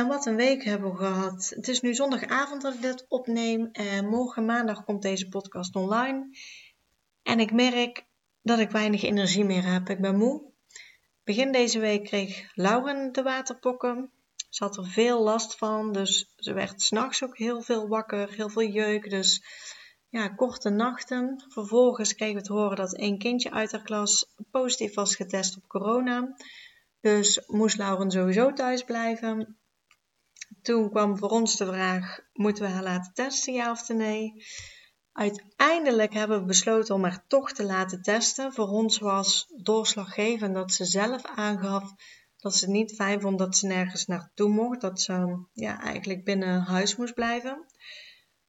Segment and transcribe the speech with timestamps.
[0.00, 1.52] En wat een week hebben we gehad.
[1.56, 6.36] Het is nu zondagavond dat ik dit opneem en morgen maandag komt deze podcast online.
[7.22, 8.04] En ik merk
[8.42, 9.88] dat ik weinig energie meer heb.
[9.88, 10.42] Ik ben moe.
[11.24, 14.10] Begin deze week kreeg Lauren de waterpokken.
[14.48, 18.48] Ze had er veel last van, dus ze werd s'nachts ook heel veel wakker, heel
[18.48, 19.10] veel jeuk.
[19.10, 19.44] Dus
[20.08, 21.44] ja, korte nachten.
[21.48, 25.68] Vervolgens kregen we te horen dat één kindje uit haar klas positief was getest op
[25.68, 26.36] corona.
[27.00, 29.59] Dus moest Lauren sowieso thuis blijven.
[30.62, 34.44] Toen kwam voor ons de vraag: moeten we haar laten testen, ja of nee?
[35.12, 38.52] Uiteindelijk hebben we besloten om haar toch te laten testen.
[38.52, 41.94] Voor ons was doorslaggevend dat ze zelf aangaf
[42.40, 44.80] dat ze het niet fijn vond dat ze nergens naartoe mocht.
[44.80, 47.66] Dat ze ja, eigenlijk binnen huis moest blijven.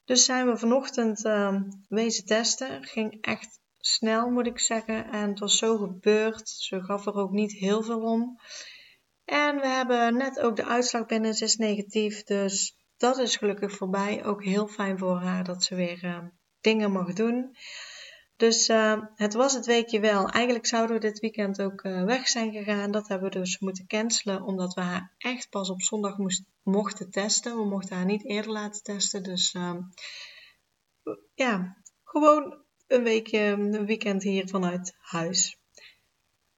[0.06, 2.84] Dus zijn we vanochtend uh, wezen testen.
[2.84, 5.12] Ging echt snel, moet ik zeggen.
[5.12, 6.50] En het was zo gebeurd.
[6.50, 8.40] Ze gaf er ook niet heel veel om.
[9.32, 11.34] En we hebben net ook de uitslag binnen.
[11.34, 12.24] Ze is negatief.
[12.24, 14.26] Dus dat is gelukkig voorbij.
[14.26, 16.18] Ook heel fijn voor haar dat ze weer uh,
[16.62, 17.56] dingen mag doen.
[18.36, 20.30] Dus uh, het was het weekje wel.
[20.30, 22.92] Eigenlijk zouden we dit weekend ook uh, weg zijn gegaan.
[22.92, 26.16] Dat hebben we dus moeten cancelen, omdat we haar echt pas op zondag
[26.64, 27.58] mochten testen.
[27.58, 29.24] We mochten haar niet eerder laten testen.
[29.24, 29.76] Dus uh,
[31.34, 35.61] ja, gewoon een weekje, een weekend hier vanuit huis.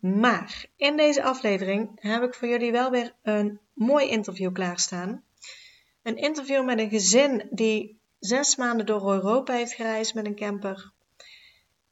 [0.03, 5.23] Maar in deze aflevering heb ik voor jullie wel weer een mooi interview klaarstaan.
[6.01, 10.91] Een interview met een gezin die zes maanden door Europa heeft gereisd met een camper.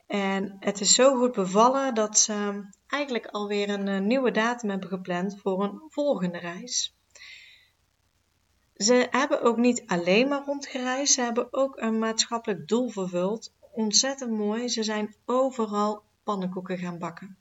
[0.08, 4.90] En het is zo goed bevallen dat ze eigenlijk alweer een eh, nieuwe datum hebben
[4.90, 6.96] gepland voor een volgende reis.
[8.76, 13.54] Ze hebben ook niet alleen maar rondgereisd, ze hebben ook een maatschappelijk doel vervuld.
[13.72, 17.41] Ontzettend mooi, ze zijn overal pannenkoeken gaan bakken.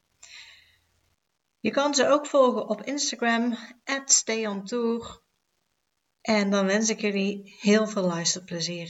[1.63, 3.57] Je kan ze ook volgen op Instagram,
[4.05, 5.21] stayontour.
[6.21, 8.89] En dan wens ik jullie heel veel luisterplezier.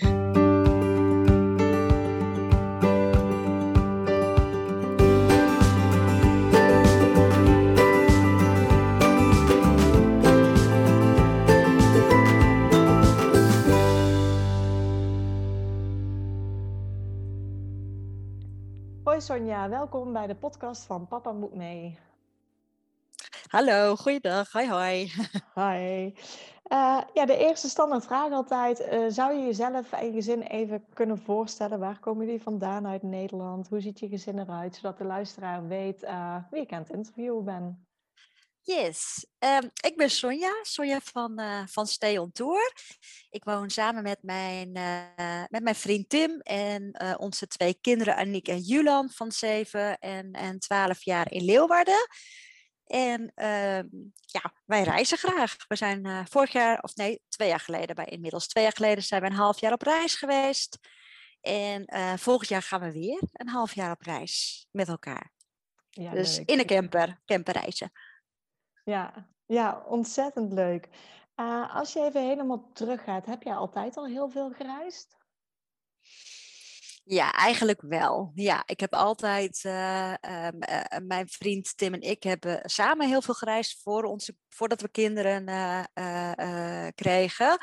[19.04, 21.98] Hoi Sonja, welkom bij de podcast van Papa Moet Mee.
[23.50, 24.53] Hallo, goeiedag.
[24.53, 25.12] Hoi, hoi.
[25.61, 26.05] Hi.
[26.72, 28.81] Uh, ja, de eerste standaard vraag altijd.
[28.81, 31.78] Uh, zou je jezelf en je gezin even kunnen voorstellen?
[31.78, 33.69] Waar komen jullie vandaan uit Nederland?
[33.69, 34.75] Hoe ziet je gezin eruit?
[34.75, 37.87] Zodat de luisteraar weet uh, wie ik aan het interviewen ben.
[38.61, 42.72] Yes, um, ik ben Sonja, Sonja van, van Stay on Tour.
[43.31, 44.72] Ik woon samen met mijn,
[45.49, 50.59] met mijn vriend Tim en onze twee kinderen Aniek en Julan van 7 en, en
[50.59, 52.09] 12 jaar in Leeuwarden.
[52.91, 53.83] En uh,
[54.17, 55.56] ja, wij reizen graag.
[55.69, 59.05] We zijn uh, vorig jaar, of nee, twee jaar geleden, bij inmiddels twee jaar geleden
[59.05, 60.78] zijn we een half jaar op reis geweest.
[61.41, 65.33] En uh, volgend jaar gaan we weer een half jaar op reis met elkaar.
[65.91, 66.49] Ja, dus leuk.
[66.49, 67.93] in een camper, camperreizen.
[68.84, 70.89] Ja, ja, ontzettend leuk.
[71.37, 75.17] Uh, als je even helemaal teruggaat, heb jij altijd al heel veel gereisd?
[77.10, 78.32] Ja, eigenlijk wel.
[78.34, 80.48] Ja, ik heb altijd, uh, uh,
[81.03, 85.44] mijn vriend Tim en ik hebben samen heel veel gereisd voor onze, voordat we kinderen
[86.94, 87.59] kregen.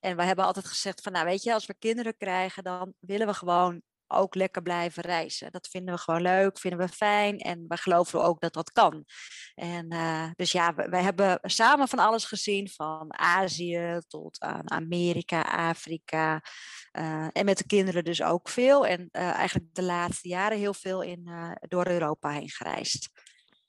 [0.00, 3.26] En we hebben altijd gezegd van, nou weet je, als we kinderen krijgen, dan willen
[3.26, 5.52] we gewoon ook lekker blijven reizen.
[5.52, 9.04] Dat vinden we gewoon leuk, vinden we fijn en we geloven ook dat dat kan.
[9.54, 14.70] En uh, dus ja, we, wij hebben samen van alles gezien, van Azië tot aan
[14.70, 16.42] Amerika, Afrika.
[16.98, 18.86] Uh, en met de kinderen dus ook veel.
[18.86, 21.30] En uh, eigenlijk de laatste jaren heel veel in,
[21.68, 23.10] door Europa heen gereisd.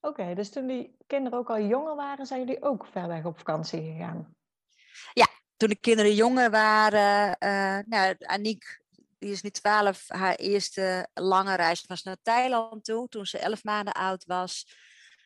[0.02, 3.26] Oké, okay, dus toen die kinderen ook al jonger waren, zijn jullie ook ver weg
[3.26, 4.36] op vakantie gegaan?
[5.14, 5.28] Ja,
[5.58, 7.36] toen de kinderen jonger waren,
[7.88, 8.81] nou, Aniek
[9.22, 10.04] die is nu 12.
[10.08, 14.76] Haar eerste lange reis was naar Thailand toe, toen ze 11 maanden oud was.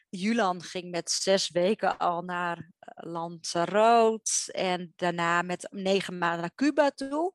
[0.10, 6.56] Julan ging met zes weken al naar eh, Lanzarote en daarna met negen maanden naar
[6.56, 7.34] Cuba toe.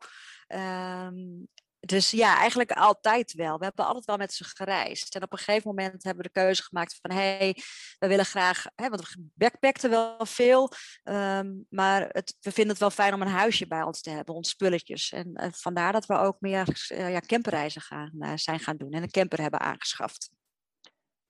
[0.49, 1.49] Um,
[1.81, 3.59] dus ja, eigenlijk altijd wel.
[3.59, 5.15] We hebben altijd wel met ze gereisd.
[5.15, 7.11] En op een gegeven moment hebben we de keuze gemaakt van...
[7.11, 7.56] hé, hey,
[7.99, 8.65] we willen graag...
[8.75, 10.71] Hè, want we backpackten wel veel.
[11.05, 14.35] Um, maar het, we vinden het wel fijn om een huisje bij ons te hebben.
[14.35, 15.12] Ons spulletjes.
[15.12, 18.91] En uh, vandaar dat we ook meer uh, ja, camperreizen gaan, uh, zijn gaan doen.
[18.91, 20.31] En een camper hebben aangeschaft.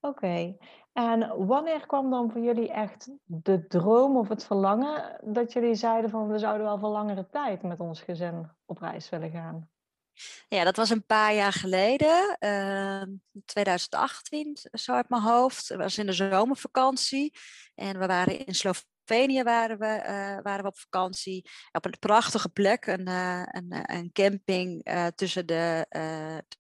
[0.01, 0.57] Oké.
[0.93, 5.21] En wanneer kwam dan voor jullie echt de droom of het verlangen...
[5.25, 6.29] dat jullie zeiden van...
[6.29, 9.69] we zouden wel voor langere tijd met ons gezin op reis willen gaan?
[10.49, 13.03] Ja, dat was een paar jaar geleden, uh,
[13.45, 15.69] 2018, zo uit mijn hoofd.
[15.69, 17.35] Het was in de zomervakantie
[17.75, 21.51] en we waren in Slovenië Slovenië waren we, uh, waren we op vakantie.
[21.73, 24.83] Op een prachtige plek, een, uh, een, eh, een, camping
[25.15, 25.87] tussen, de,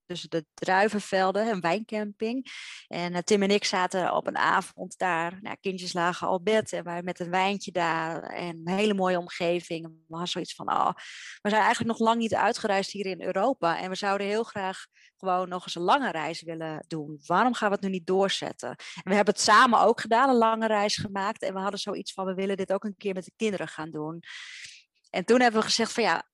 [0.06, 2.46] tussen de druivenvelden, een wijncamping.
[2.88, 5.38] En Tim en ik zaten op een avond daar.
[5.40, 8.22] Nou, kindjes lagen al bed en wij met een wijntje daar.
[8.22, 9.84] En een hele mooie omgeving.
[9.84, 10.93] We hadden zoiets van, oh,
[11.43, 13.81] we zijn eigenlijk nog lang niet uitgereisd hier in Europa.
[13.81, 14.86] En we zouden heel graag
[15.20, 17.20] gewoon nog eens een lange reis willen doen.
[17.26, 18.69] Waarom gaan we het nu niet doorzetten?
[18.69, 21.43] En we hebben het samen ook gedaan, een lange reis gemaakt.
[21.43, 23.90] En we hadden zoiets van, we willen dit ook een keer met de kinderen gaan
[23.90, 24.22] doen.
[25.11, 26.30] En toen hebben we gezegd van ja,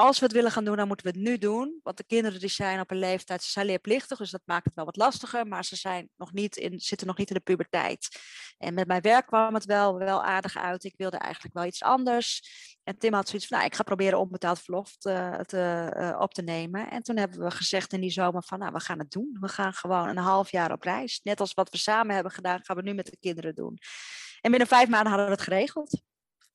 [0.00, 1.80] als we het willen gaan doen, dan moeten we het nu doen.
[1.82, 4.74] Want de kinderen die zijn op een leeftijd, ze zijn leerplichtig, dus dat maakt het
[4.74, 5.46] wel wat lastiger.
[5.46, 8.20] Maar ze zijn nog niet in, zitten nog niet in de puberteit.
[8.58, 10.84] En met mijn werk kwam het wel, wel aardig uit.
[10.84, 12.42] Ik wilde eigenlijk wel iets anders.
[12.82, 16.42] En Tim had zoiets van, nou, ik ga proberen onbetaald verlof te, uh, op te
[16.42, 16.90] nemen.
[16.90, 19.36] En toen hebben we gezegd in die zomer van, nou, we gaan het doen.
[19.40, 21.20] We gaan gewoon een half jaar op reis.
[21.22, 23.78] Net als wat we samen hebben gedaan, gaan we nu met de kinderen doen.
[24.40, 26.02] En binnen vijf maanden hadden we het geregeld.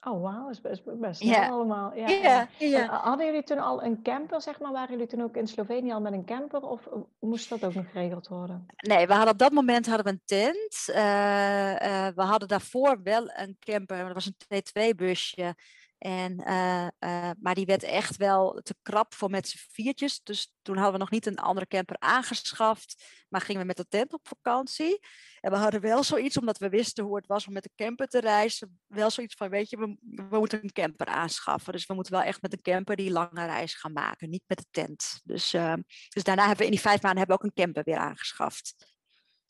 [0.02, 1.52] Oh, wauw, dat is best, best yeah.
[1.52, 1.96] allemaal.
[1.96, 2.86] Ja, ja.
[2.86, 4.72] Hadden jullie toen al een camper, zeg maar?
[4.72, 6.62] Waren jullie toen ook in Slovenië al met een camper?
[6.62, 6.90] Of
[7.20, 8.66] moest dat ook nog geregeld worden?
[8.76, 10.86] Nee, we hadden op dat moment hadden we een tent.
[10.90, 14.06] Uh, uh, we hadden daarvoor wel een camper.
[14.06, 15.56] Dat was een T2-busje.
[15.98, 20.24] En, uh, uh, maar die werd echt wel te krap voor met z'n viertjes.
[20.24, 23.04] Dus toen hadden we nog niet een andere camper aangeschaft.
[23.30, 25.00] Maar gingen we met de tent op vakantie.
[25.40, 28.08] En we hadden wel zoiets, omdat we wisten hoe het was om met de camper
[28.08, 28.80] te reizen.
[28.88, 31.74] Wel zoiets van, weet je, we, moeten een camper aanschaffen.
[31.74, 34.30] Dus we moeten wel echt met een camper die lange reis gaan maken.
[34.30, 35.22] Niet met de tent.
[35.24, 35.74] Dus, uh,
[36.10, 38.95] dus daarna hebben we in die vijf maanden hebben we ook een camper weer aangeschaft.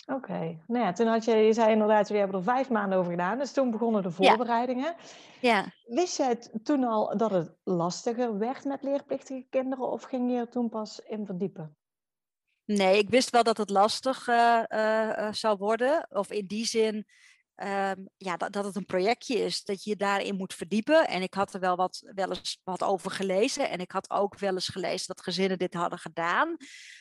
[0.07, 0.61] Oké, okay.
[0.67, 3.37] nou ja, toen had je, je zei inderdaad, jullie hebben er vijf maanden over gedaan.
[3.37, 4.95] Dus toen begonnen de voorbereidingen.
[5.39, 5.55] Ja.
[5.57, 5.71] ja.
[5.95, 10.49] Wist jij toen al dat het lastiger werd met leerplichtige kinderen of ging je er
[10.49, 11.77] toen pas in verdiepen?
[12.65, 16.07] Nee, ik wist wel dat het lastig uh, uh, zou worden.
[16.09, 17.05] Of in die zin
[17.55, 21.07] um, ja, dat, dat het een projectje is, dat je je daarin moet verdiepen.
[21.07, 23.69] En ik had er wel, wat, wel eens wat over gelezen.
[23.69, 26.57] En ik had ook wel eens gelezen dat gezinnen dit hadden gedaan.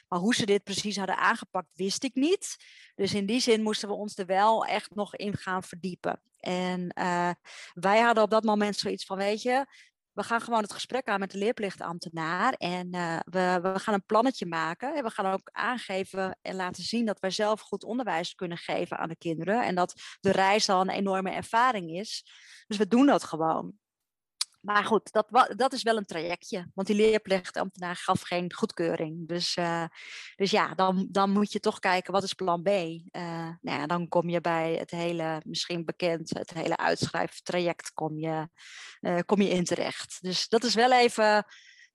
[0.08, 2.56] Maar hoe ze dit precies hadden aangepakt, wist ik niet.
[2.94, 6.20] Dus in die zin moesten we ons er wel echt nog in gaan verdiepen.
[6.38, 7.30] En uh,
[7.72, 9.66] wij hadden op dat moment zoiets van, weet je,
[10.14, 14.04] we gaan gewoon het gesprek aan met de leerplichtambtenaar en uh, we, we gaan een
[14.04, 14.94] plannetje maken.
[14.94, 18.98] En we gaan ook aangeven en laten zien dat wij zelf goed onderwijs kunnen geven
[18.98, 22.24] aan de kinderen en dat de reis al een enorme ervaring is.
[22.66, 23.72] Dus we doen dat gewoon.
[24.64, 26.70] Maar goed, dat, dat is wel een trajectje.
[26.74, 29.28] Want die leerplichtambtenaar gaf geen goedkeuring.
[29.28, 29.84] Dus, uh,
[30.36, 32.68] dus ja, dan, dan moet je toch kijken, wat is plan B?
[32.68, 33.02] Uh,
[33.60, 38.48] nou ja, dan kom je bij het hele, misschien bekend, het hele uitschrijftraject kom je,
[39.00, 40.18] uh, kom je in terecht.
[40.22, 41.46] Dus dat is wel even,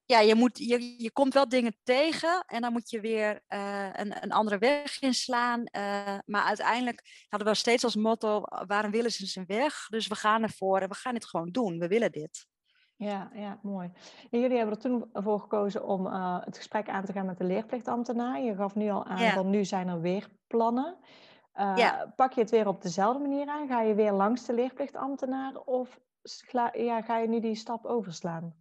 [0.06, 4.24] ja, je, moet, je, je komt wel dingen tegen en dan moet je weer een,
[4.24, 5.64] een andere weg inslaan.
[6.26, 9.88] maar uiteindelijk hadden we steeds als motto, waarom willen ze zijn weg?
[9.88, 11.80] Dus we gaan ervoor we gaan dit gewoon doen.
[11.80, 12.48] We willen dit.
[13.00, 13.92] Ja, ja, mooi.
[14.32, 17.38] En jullie hebben er toen voor gekozen om uh, het gesprek aan te gaan met
[17.38, 18.42] de leerplichtambtenaar.
[18.42, 19.34] Je gaf nu al aan ja.
[19.34, 20.98] van nu zijn er weer plannen.
[21.56, 22.14] Uh, ja.
[22.16, 23.68] Pak je het weer op dezelfde manier aan?
[23.68, 26.00] Ga je weer langs de leerplichtambtenaar of
[26.74, 28.56] ja, ga je nu die stap overslaan?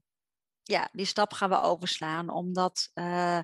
[0.63, 3.41] Ja, die stap gaan we overslaan, omdat uh,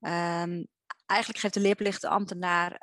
[0.00, 0.66] um,
[1.06, 2.80] eigenlijk geeft de leerplichtambtenaar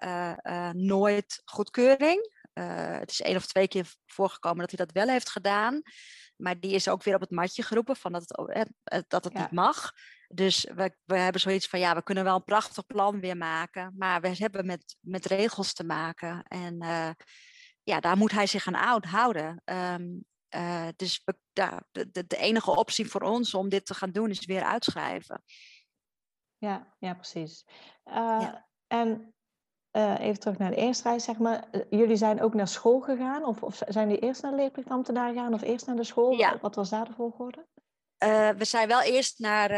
[0.75, 2.31] nooit goedkeuring.
[2.53, 5.81] het is één of twee keer voorgekomen dat hij dat wel heeft gedaan.
[6.37, 8.41] Maar die is ook weer op het matje geroepen van dat
[8.83, 9.91] het, dat het niet mag.
[10.27, 13.93] Dus we, we hebben zoiets van, ja, we kunnen wel een prachtig plan weer maken.
[13.97, 16.43] Maar we hebben met, met regels te maken.
[16.43, 17.09] En uh,
[17.83, 19.61] ja, daar moet hij zich aan houden.
[19.65, 20.25] Um,
[20.55, 24.11] uh, dus we, ja, de, de, de, enige optie voor ons om dit te gaan
[24.11, 25.43] doen is weer uitschrijven.
[26.57, 27.65] Ja, ja precies.
[28.05, 28.67] Uh, ja.
[28.87, 29.35] En
[29.97, 31.63] uh, even terug naar de eerste reis, zeg maar.
[31.71, 33.45] Eh, jullie zijn ook naar school gegaan?
[33.45, 36.31] Of, of zijn jullie eerst naar de leerplichtambtenaar gegaan of eerst naar de school?
[36.31, 36.57] Ja.
[36.61, 37.65] Wat was daar de volgorde?
[38.23, 39.69] Uh, we zijn wel eerst naar,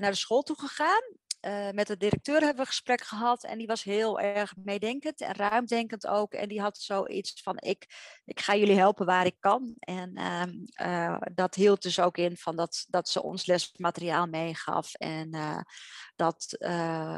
[0.00, 1.02] naar de school toe gegaan.
[1.40, 5.20] Uh, met de directeur hebben we een gesprek gehad en die was heel erg meedenkend
[5.20, 6.32] en ruimdenkend ook.
[6.32, 7.86] En die had zoiets van, ik,
[8.24, 9.74] ik ga jullie helpen waar ik kan.
[9.78, 10.12] En
[10.82, 15.30] uh, dat hield dus ook in van dat, dat ze ons lesmateriaal meegaf en
[16.16, 16.56] dat,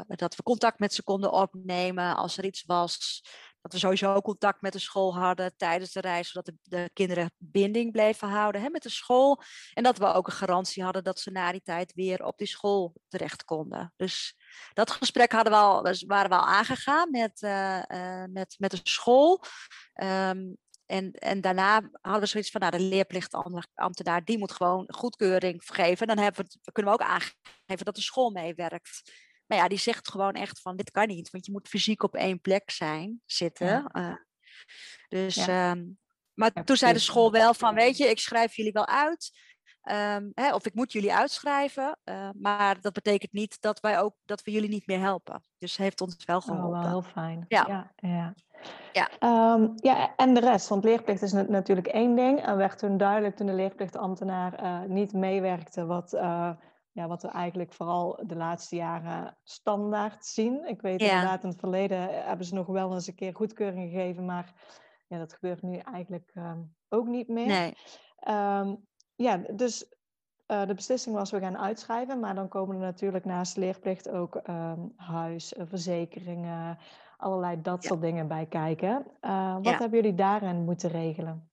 [0.07, 3.23] dat we contact met ze konden opnemen als er iets was
[3.61, 7.31] dat we sowieso contact met de school hadden tijdens de reis, zodat de, de, kinderen
[7.37, 9.41] binding bleven houden hè, met de school.
[9.73, 12.47] En dat we ook een garantie hadden dat ze na die tijd weer op die
[12.47, 13.93] school terecht konden.
[13.95, 14.35] Dus
[14.73, 17.81] dat gesprek hadden we al, waren we al aangegaan met, uh,
[18.29, 19.43] met, met de school.
[19.93, 20.39] Ehm,
[20.85, 26.07] en, en daarna hadden we zoiets van, nou, de leerplichtambtenaar, die moet gewoon goedkeuring geven.
[26.07, 29.01] Dan hebben we, kunnen we ook aangeven dat de school meewerkt.
[29.51, 32.15] Maar ja, die zegt gewoon echt van dit kan niet, want je moet fysiek op
[32.15, 33.91] één plek zijn, zitten.
[33.93, 34.13] Uh,
[35.07, 35.83] dus, ehm,
[36.33, 39.31] maar toen zei de school wel van, weet je, ik schrijf jullie wel uit.
[39.91, 44.15] Um, hè, of ik moet jullie uitschrijven, uh, maar dat betekent niet dat wij ook
[44.25, 45.43] dat we jullie niet meer helpen.
[45.57, 46.67] Dus heeft ons wel geholpen.
[46.67, 47.45] Oh, wel heel fijn.
[47.47, 47.65] Ja.
[47.67, 48.33] Ja, ja.
[48.91, 49.09] Ja.
[49.53, 52.45] Um, ja, en de rest, want leerplicht is natuurlijk één ding.
[52.45, 56.13] En werd toen duidelijk toen de leerplichtambtenaar uh, niet meewerkte, wat
[56.91, 60.67] ja, wat we eigenlijk vooral de laatste jaren standaard zien.
[60.67, 61.07] Ik weet ja.
[61.07, 64.53] inderdaad, in het verleden hebben ze nog wel eens een keer goedkeuring gegeven, maar
[65.07, 67.47] ja, dat gebeurt nu eigenlijk um, ook niet meer.
[67.47, 67.73] Nee.
[68.27, 69.95] Um, ja, dus
[70.47, 74.41] uh, de beslissing was we gaan uitschrijven, maar dan komen er natuurlijk naast leerplicht ook
[74.49, 76.77] um, huis, uh, verzekeringen,
[77.17, 77.87] allerlei dat ja.
[77.89, 79.05] soort dingen bij kijken.
[79.21, 79.77] Uh, wat ja.
[79.77, 81.50] hebben jullie daarin moeten regelen?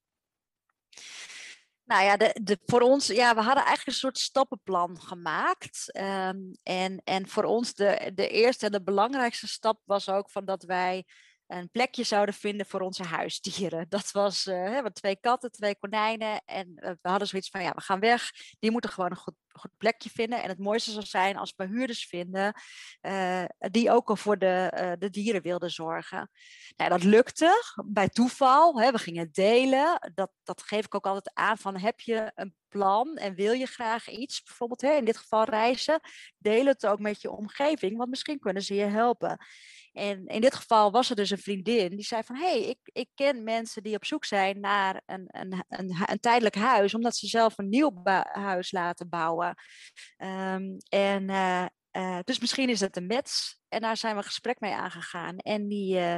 [1.88, 5.96] Nou ja, de, de, voor ons, ja, we hadden eigenlijk een soort stappenplan gemaakt.
[5.96, 10.44] Um, en, en voor ons de, de eerste en de belangrijkste stap was ook van
[10.44, 11.04] dat wij
[11.48, 13.86] een plekje zouden vinden voor onze huisdieren.
[13.98, 16.42] Dat was uh, twee katten, twee konijnen.
[16.44, 18.30] En uh, we hadden zoiets van, ja, we gaan weg.
[18.58, 19.34] Die moeten gewoon een goed,
[19.76, 20.42] plekje vinden.
[20.42, 22.54] En het mooiste zou zijn als we huurders vinden
[23.00, 26.30] uh, die ook al voor de, de dieren wilden zorgen.
[26.76, 28.80] Nou, dat lukte bij toeval.
[28.80, 30.10] Hè, we gingen delen.
[30.14, 33.66] Dat, dat geef ik ook altijd aan van, heb je een plan en wil je
[33.66, 36.00] graag iets, bijvoorbeeld hè, in dit geval reizen,
[36.38, 39.38] deel het ook met je omgeving, want misschien kunnen ze je helpen.
[39.98, 42.36] En in dit geval was er dus een vriendin die zei van...
[42.36, 46.20] hé, hey, ik, ik ken mensen die op zoek zijn naar een, een, een, een
[46.20, 46.94] tijdelijk huis...
[46.94, 48.02] omdat ze zelf een nieuw
[48.32, 49.54] huis laten bouwen.
[50.18, 53.54] Um, en uh, uh, dus misschien is het een match.
[53.68, 55.38] En daar zijn we gesprek mee aangegaan.
[55.38, 56.16] En die, uh,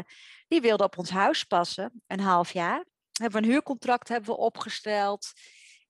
[0.48, 2.84] die wilde op ons huis passen, een half jaar.
[3.12, 5.32] Hebben we een huurcontract hebben we opgesteld...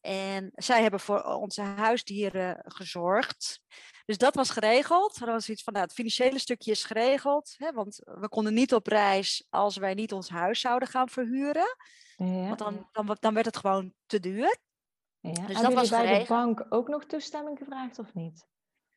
[0.01, 3.61] En zij hebben voor onze huisdieren gezorgd.
[4.05, 5.21] Dus dat was geregeld.
[5.21, 7.55] Er was iets van, nou, het financiële stukje is geregeld.
[7.57, 11.77] Hè, want we konden niet op reis als wij niet ons huis zouden gaan verhuren.
[12.17, 12.47] Ja.
[12.47, 14.59] Want dan, dan, dan werd het gewoon te duur.
[15.21, 15.33] Ja.
[15.33, 16.29] Dus hebben dat was bij geregeld.
[16.29, 18.47] de bank ook nog toestemming gevraagd of niet?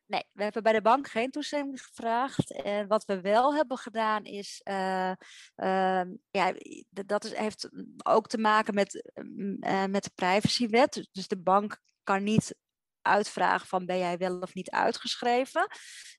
[0.06, 2.52] Nee, we hebben bij de bank geen toestemming gevraagd.
[2.62, 5.12] En wat we wel hebben gedaan is, uh,
[5.56, 6.54] uh, ja,
[6.90, 7.68] dat is, heeft
[8.02, 9.12] ook te maken met,
[9.60, 11.08] uh, met de privacywet.
[11.12, 12.56] Dus de bank kan niet
[13.02, 15.68] uitvragen van ben jij wel of niet uitgeschreven.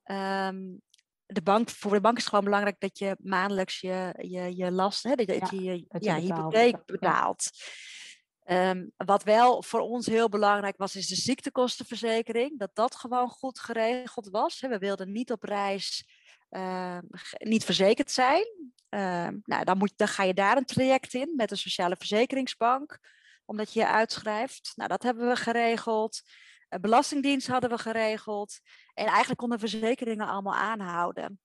[0.03, 0.81] Um,
[1.25, 4.71] de bank, voor de bank is het gewoon belangrijk dat je maandelijks je, je, je
[4.71, 7.49] last, hè, dat, ja, je je, ja, hypotheek betaalt.
[8.47, 12.59] Um, wat wel voor ons heel belangrijk was, is de ziektekostenverzekering.
[12.59, 14.59] Dat dat gewoon goed geregeld was.
[14.59, 16.07] We wilden niet op reis
[16.49, 16.97] uh,
[17.37, 18.45] niet verzekerd zijn.
[18.89, 22.99] Uh, nou, dan, moet, dan ga je daar een traject in met een sociale verzekeringsbank,
[23.45, 24.71] omdat je je uitschrijft.
[24.75, 26.21] Nou, dat hebben we geregeld.
[26.81, 28.59] Belastingdienst hadden we geregeld.
[28.93, 31.39] En eigenlijk konden verzekeringen allemaal aanhouden.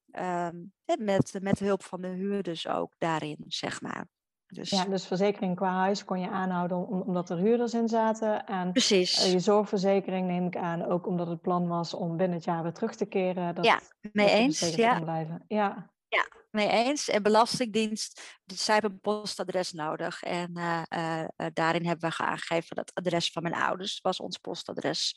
[0.99, 4.09] Met, met hulp van de huurders ook daarin, zeg maar.
[4.51, 4.71] Dus...
[4.71, 8.47] Ja, dus verzekering qua huis kon je aanhouden omdat er huurders in zaten.
[8.47, 9.31] En Precies.
[9.33, 12.73] je zorgverzekering neem ik aan, ook omdat het plan was om binnen het jaar weer
[12.73, 13.55] terug te keren.
[13.55, 13.81] Dat, ja,
[14.13, 14.75] mee eens.
[14.75, 15.01] Ja.
[15.01, 15.45] Blijven.
[15.49, 17.09] ja, ja, mee eens.
[17.09, 20.23] En Belastingdienst, zij hebben een postadres nodig.
[20.23, 24.39] En uh, uh, daarin hebben we aangegeven dat het adres van mijn ouders was ons
[24.39, 25.17] postadres.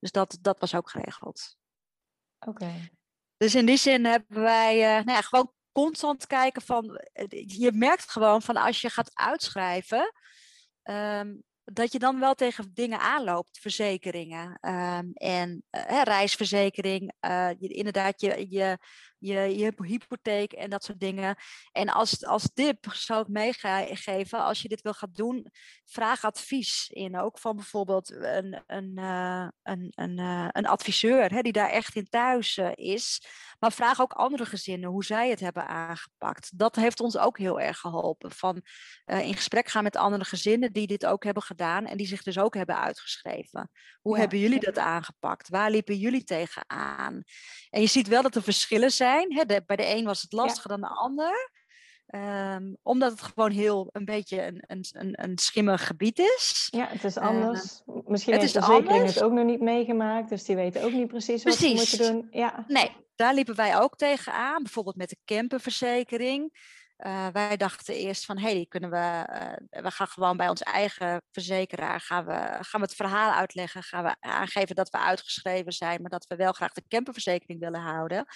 [0.00, 1.56] Dus dat, dat was ook geregeld.
[2.38, 2.64] Oké.
[2.64, 2.90] Okay.
[3.36, 7.00] Dus in die zin hebben wij nou ja, gewoon constant kijken van,
[7.46, 10.12] je merkt gewoon van als je gaat uitschrijven,
[10.82, 17.12] um, dat je dan wel tegen dingen aanloopt, verzekeringen um, en uh, reisverzekering.
[17.58, 18.78] Je, inderdaad, je, je,
[19.24, 21.36] je, je hypotheek en dat soort dingen.
[21.72, 25.50] En als, als tip zou ik meegeven, als je dit wil gaan doen,
[25.84, 27.18] vraag advies in.
[27.18, 31.96] Ook van bijvoorbeeld een, een, uh, een, een, uh, een adviseur hè, die daar echt
[31.96, 33.26] in thuis uh, is.
[33.58, 36.58] Maar vraag ook andere gezinnen hoe zij het hebben aangepakt.
[36.58, 38.30] Dat heeft ons ook heel erg geholpen.
[38.30, 38.62] Van
[39.04, 42.38] in gesprek gaan met andere gezinnen die dit ook hebben gedaan en die zich dus
[42.38, 43.70] ook hebben uitgeschreven.
[44.00, 44.20] Hoe ja.
[44.20, 45.48] hebben jullie dat aangepakt?
[45.48, 47.22] Waar liepen jullie tegenaan?
[47.70, 49.13] En je ziet wel dat er verschillen zijn.
[49.14, 49.44] Hè?
[49.44, 50.76] De, bij de een was het lastiger ja.
[50.76, 51.52] dan de ander.
[52.14, 56.68] Um, omdat het gewoon heel een beetje een, een, een, een schimmig gebied is.
[56.70, 57.82] Ja, het is anders.
[57.86, 60.92] Uh, Misschien het heeft de verzekering het ook nog niet meegemaakt, dus die weten ook
[60.92, 61.74] niet precies, precies.
[61.74, 62.40] wat ze moeten doen.
[62.40, 62.64] Ja.
[62.68, 64.62] Nee, daar liepen wij ook tegenaan.
[64.62, 66.52] Bijvoorbeeld met de camperverzekering.
[66.98, 69.26] Uh, wij dachten eerst van, hé, hey, kunnen we,
[69.76, 73.82] uh, we gaan gewoon bij ons eigen verzekeraar, gaan we, gaan we het verhaal uitleggen,
[73.82, 77.80] gaan we aangeven dat we uitgeschreven zijn, maar dat we wel graag de camperverzekering willen
[77.80, 78.26] houden.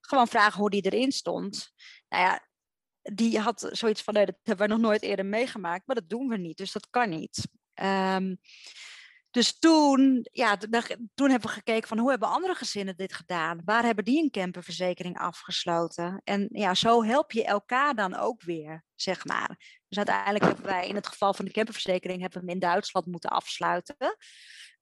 [0.00, 1.72] Gewoon vragen hoe die erin stond.
[2.08, 2.48] Nou ja,
[3.02, 6.28] die had zoiets van, nee, dat hebben we nog nooit eerder meegemaakt, maar dat doen
[6.28, 7.48] we niet, dus dat kan niet.
[7.74, 8.38] Um,
[9.30, 10.56] dus toen, ja,
[11.14, 13.60] toen hebben we gekeken van hoe hebben andere gezinnen dit gedaan?
[13.64, 16.20] Waar hebben die een camperverzekering afgesloten?
[16.24, 19.80] En ja, zo help je elkaar dan ook weer, zeg maar.
[19.88, 23.06] Dus uiteindelijk hebben wij in het geval van de camperverzekering hebben we hem in Duitsland
[23.06, 23.96] moeten afsluiten.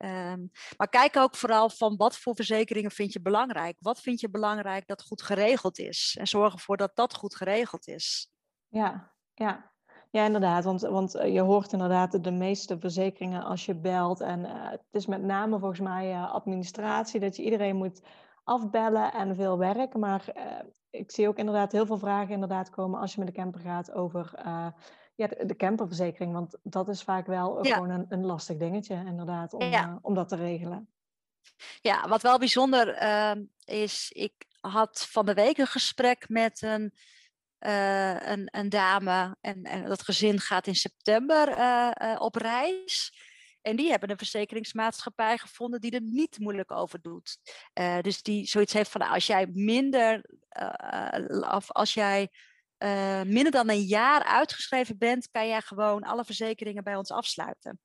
[0.04, 3.76] Um, maar kijk ook vooral van wat voor verzekeringen vind je belangrijk?
[3.80, 6.16] Wat vind je belangrijk dat goed geregeld is?
[6.20, 8.30] En zorg ervoor dat dat goed geregeld is.
[8.68, 9.72] Ja, ja.
[10.10, 10.64] Ja, inderdaad.
[10.64, 14.20] Want, want eh, je hoort inderdaad de meeste verzekeringen als je belt.
[14.20, 18.02] En uh, het is met name volgens mij uh, administratie, dat je iedereen moet
[18.44, 19.94] afbellen en veel werk.
[19.94, 20.32] Maar
[20.90, 23.92] ik zie ook inderdaad heel veel vragen inderdaad komen als je met de camper gaat
[23.92, 24.30] over
[25.14, 26.32] ja, de, de, camperverzekering.
[26.32, 27.74] Want dat is vaak wel ja.
[27.74, 29.98] gewoon een, een, lastig dingetje inderdaad om, ja.
[30.02, 30.88] om dat te regelen.
[31.80, 36.92] Ja, wat wel bijzonder ehm, is, ik had van de week een gesprek met een
[37.60, 43.26] uh, een, een, dame en, en, dat gezin gaat in september uh, uh, op reis.
[43.62, 47.38] En die hebben een verzekeringsmaatschappij gevonden die er niet moeilijk over doet.
[48.00, 50.24] dus die zoiets heeft van als jij minder,
[51.50, 52.28] of als jij
[53.24, 57.80] minder dan een jaar uitgeschreven bent, kan jij gewoon alle verzekeringen bij ons afsluiten.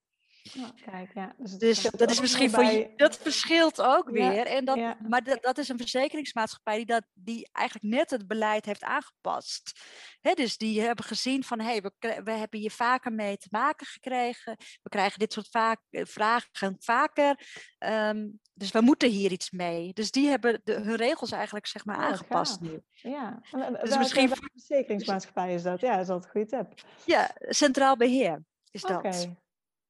[0.86, 1.36] Kijk, ja.
[1.38, 4.46] Dus, dus dat is misschien voor je, dat verschilt ook weer.
[4.46, 4.98] En dat, ja.
[5.08, 9.80] Maar dat, dat is een verzekeringsmaatschappij die, dat, die eigenlijk net het beleid heeft aangepast.
[10.22, 13.48] He, dus die hebben gezien van hé, hey, we, we hebben hier vaker mee te
[13.50, 14.56] maken gekregen.
[14.82, 17.40] We krijgen dit soort vaak, eh, vragen vaker.
[17.80, 19.94] Um, dus we moeten hier iets mee.
[19.94, 22.84] Dus die hebben de, hun regels eigenlijk zeg maar aangepast nu.
[22.92, 25.80] Ja, en, dus misschien verzekeringsmaatschappij is dat.
[25.80, 26.74] Ja, is dat een goede tip.
[27.06, 29.28] Ja, centraal beheer is dat.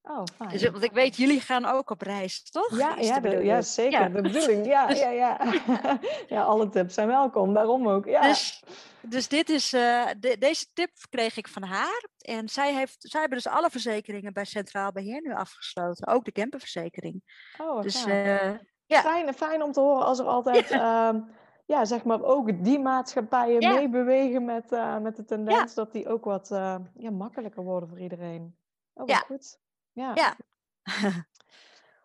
[0.05, 0.49] Oh, fijn.
[0.49, 2.77] Dus, want ik weet, jullie gaan ook op reis, toch?
[2.77, 3.99] Ja, ja, de, ja zeker.
[3.99, 4.09] Ja.
[4.09, 5.53] De bedoeling, ja, ja, ja.
[6.35, 8.05] ja, alle tips zijn welkom, daarom ook.
[8.05, 8.21] Ja.
[8.21, 8.63] Dus,
[9.01, 12.07] dus dit is, uh, de, deze tip kreeg ik van haar.
[12.17, 16.07] En zij, heeft, zij hebben dus alle verzekeringen bij Centraal Beheer nu afgesloten.
[16.07, 17.23] Ook de camperverzekering.
[17.57, 18.51] Oh, dus, uh,
[18.85, 19.01] ja.
[19.01, 20.69] Fijn, fijn om te horen als er altijd...
[20.69, 21.13] Ja.
[21.13, 21.21] Uh,
[21.65, 26.25] ja, zeg maar ook die maatschappijen meebewegen met, uh, met de tendens dat die ook
[26.25, 26.47] wat
[26.93, 28.57] ja, makkelijker worden voor iedereen.
[28.93, 29.17] Oh, ja.
[29.17, 29.61] goed.
[29.93, 30.11] Ja.
[30.15, 30.35] ja.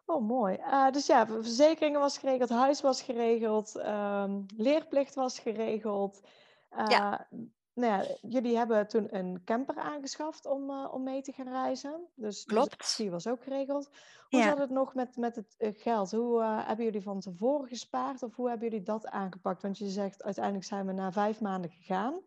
[0.07, 0.57] oh, mooi.
[0.57, 6.29] Uh, dus ja, verzekeringen was geregeld, huis was geregeld, um, leerplicht was geregeld.
[6.71, 7.29] Uh, ja.
[7.73, 12.09] Nou ja, jullie hebben toen een camper aangeschaft om, uh, om mee te gaan reizen.
[12.15, 12.79] Dus, Klopt.
[12.79, 13.91] Dus die was ook geregeld.
[14.29, 14.49] Hoe ja.
[14.49, 16.11] zat het nog met, met het geld?
[16.11, 19.63] Hoe hebben jullie van tevoren gespaard of hoe hebben jullie dat aangepakt?
[19.63, 22.21] Want je zegt uiteindelijk zijn we na vijf maanden gegaan.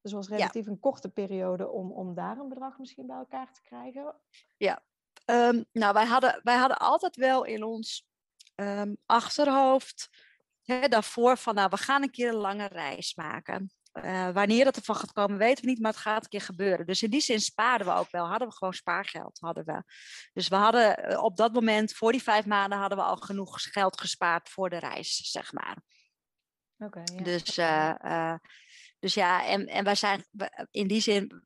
[0.00, 0.70] Dus was relatief ja.
[0.70, 4.14] een korte periode om, om daar een bedrag misschien bij elkaar te krijgen.
[4.56, 4.82] Ja,
[5.30, 8.06] Um, nou, wij hadden, wij hadden altijd wel in ons
[8.54, 10.08] um, achterhoofd
[10.62, 13.70] hè, daarvoor van, nou, we gaan een keer een lange reis maken.
[13.92, 16.86] Uh, wanneer dat ervan gaat komen, weten we niet, maar het gaat een keer gebeuren.
[16.86, 18.26] Dus in die zin spaarden we ook wel.
[18.26, 19.82] Hadden we gewoon spaargeld, hadden we.
[20.32, 23.62] Dus we hadden eh, op dat moment, voor die vijf maanden, hadden we al genoeg
[23.62, 25.76] geld gespaard voor de reis, zeg maar.
[26.78, 26.98] Oké.
[27.00, 27.24] Okay, ja.
[27.24, 28.34] Dus, uh, uh,
[28.98, 30.26] dus ja, en, en wij zijn
[30.70, 31.42] in die zin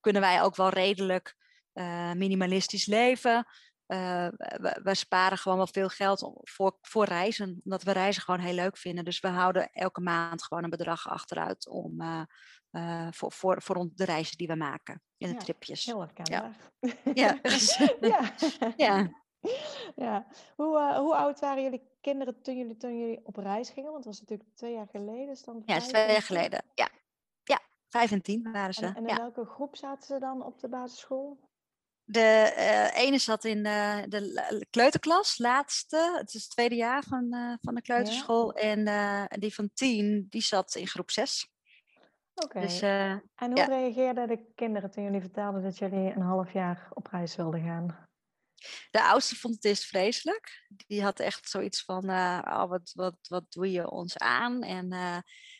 [0.00, 1.36] kunnen wij ook wel redelijk
[1.78, 3.46] uh, minimalistisch leven.
[3.86, 8.40] Uh, we, we, sparen gewoon wel veel geld voor, voor reizen, omdat we reizen gewoon
[8.40, 9.04] heel leuk vinden.
[9.04, 12.02] Dus we houden elke maand gewoon een bedrag achteruit om,
[12.70, 15.84] uh, voor, voor, voor de reizen die we maken in de ja, tripjes.
[15.84, 16.56] Heel herkenbaar.
[17.14, 17.38] Ja.
[18.00, 18.32] Ja.
[18.76, 19.10] ja.
[19.96, 20.26] ja.
[20.56, 23.90] Hoe, hoe oud waren jullie kinderen toen jullie, toen jullie op reis gingen?
[23.90, 25.36] Want dat was natuurlijk twee jaar geleden.
[25.44, 26.64] Dan ja, twee jaar geleden.
[26.74, 26.88] Ja.
[27.44, 28.86] ja, vijf en tien waren ze.
[28.86, 31.45] En, en in welke groep zaten ze dan op de basisschool?
[32.08, 36.14] De uh, ene zat in uh, de kleuterklas, laatste.
[36.18, 38.58] Het is het tweede jaar van, uh, van de kleuterschool.
[38.58, 39.28] Ja.
[39.28, 41.50] En die van tien, die zat in groep zes.
[42.34, 42.60] Oké.
[42.60, 43.64] Dus, en hoe ja.
[43.64, 48.08] reageerden de kinderen toen jullie vertelden dat jullie een half jaar op reis wilden gaan?
[48.90, 50.66] De oudste vond het eerst vreselijk.
[50.68, 54.62] Die had echt zoiets van, oh, wat, wat, wat doe je ons aan?
[54.62, 54.92] En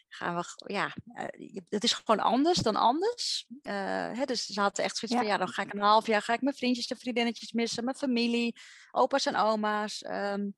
[0.09, 3.47] gaan we, ja, uh, het is gewoon anders dan anders.
[3.49, 3.73] Uh,
[4.13, 6.33] hè, dus ze hadden echt zoiets van, ja, dan ga ik een half jaar, ga
[6.33, 8.57] ik mijn vriendjes en vriendinnetjes missen, mijn familie,
[8.91, 10.05] opa's en oma's.
[10.05, 10.57] Um,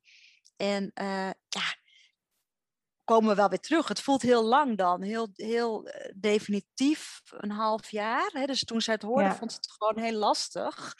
[0.57, 1.77] en uh, ja,
[3.05, 3.89] komen we wel weer terug.
[3.89, 8.31] Het voelt heel lang dan, heel, heel definitief, een half jaar.
[8.33, 10.95] Hè, dus toen zij het hoorde, vond ze het gewoon heel lastig.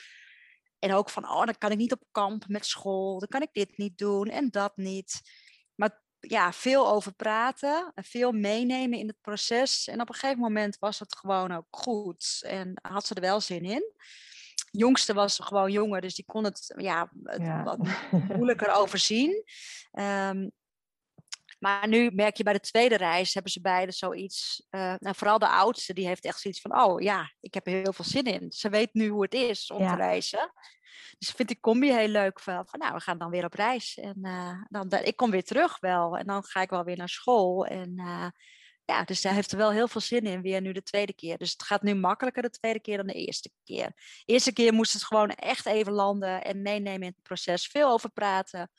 [0.79, 3.53] En ook van, oh, dan kan ik niet op kamp met school, dan kan ik
[3.53, 5.21] dit niet doen en dat niet.
[5.75, 9.89] Maar ja, veel over praten, veel meenemen in het proces.
[9.89, 13.41] En op een gegeven moment was het gewoon ook goed en had ze er wel
[13.41, 13.93] zin in.
[14.71, 17.79] Jongste was gewoon jonger, dus die kon het, ja, het wat
[18.37, 19.45] moeilijker overzien.
[19.93, 20.51] Um,
[21.59, 24.67] maar nu merk je bij de tweede reis hebben ze beide zoiets.
[24.71, 27.73] Uh, nou, vooral de oudste, die heeft echt zoiets van: oh ja, ik heb er
[27.73, 28.53] heel veel zin in.
[28.53, 30.53] Ze weet nu hoe het is om te reizen.
[31.19, 32.41] Dus ik vind die combi heel leuk.
[32.41, 33.99] Van, van nou, we gaan dan weer op reis.
[33.99, 36.17] En uh, dan, ik kom weer terug wel.
[36.17, 37.67] En dan ga ik wel weer naar school.
[37.67, 38.27] En uh,
[38.85, 41.39] ja, dus hij heeft er wel heel veel zin in, weer nu de tweede keer.
[41.39, 43.87] Dus het gaat nu makkelijker de tweede keer dan de eerste keer.
[43.87, 47.67] De eerste keer moest het gewoon echt even landen en meenemen in het proces.
[47.67, 48.71] Veel over praten.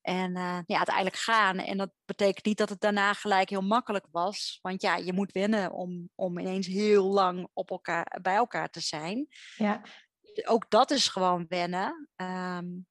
[0.00, 1.58] En uh, ja, uiteindelijk gaan.
[1.58, 4.58] En dat betekent niet dat het daarna gelijk heel makkelijk was.
[4.62, 8.80] Want ja, je moet wennen om, om ineens heel lang op elkaar, bij elkaar te
[8.80, 9.26] zijn.
[9.56, 9.82] Ja
[10.44, 12.08] ook dat is gewoon wennen.
[12.16, 12.86] Um,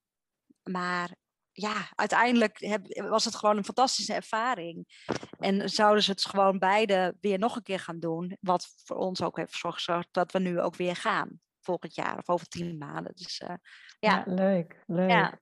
[0.64, 1.16] maar
[1.52, 5.04] ja, uiteindelijk heb, was het gewoon een fantastische ervaring.
[5.40, 8.38] En zouden ze het gewoon beide weer nog een keer gaan doen.
[8.42, 11.40] Wat voor ons ook heeft gezorgd dat we nu ook weer gaan.
[11.62, 13.12] Volgend jaar of over tien maanden.
[13.16, 13.50] Dus uh,
[14.00, 14.16] ja.
[14.16, 14.24] ja.
[14.26, 15.10] Leuk, leuk.
[15.10, 15.40] Ja.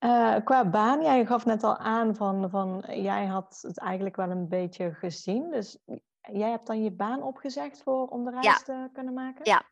[0.00, 4.30] Uh, qua baan, jij gaf net al aan van, van jij had het eigenlijk wel
[4.30, 5.50] een beetje gezien.
[5.50, 5.78] Dus
[6.32, 8.56] jij hebt dan je baan opgezegd voor, om de reis ja.
[8.56, 9.44] te kunnen maken?
[9.44, 9.62] Ja,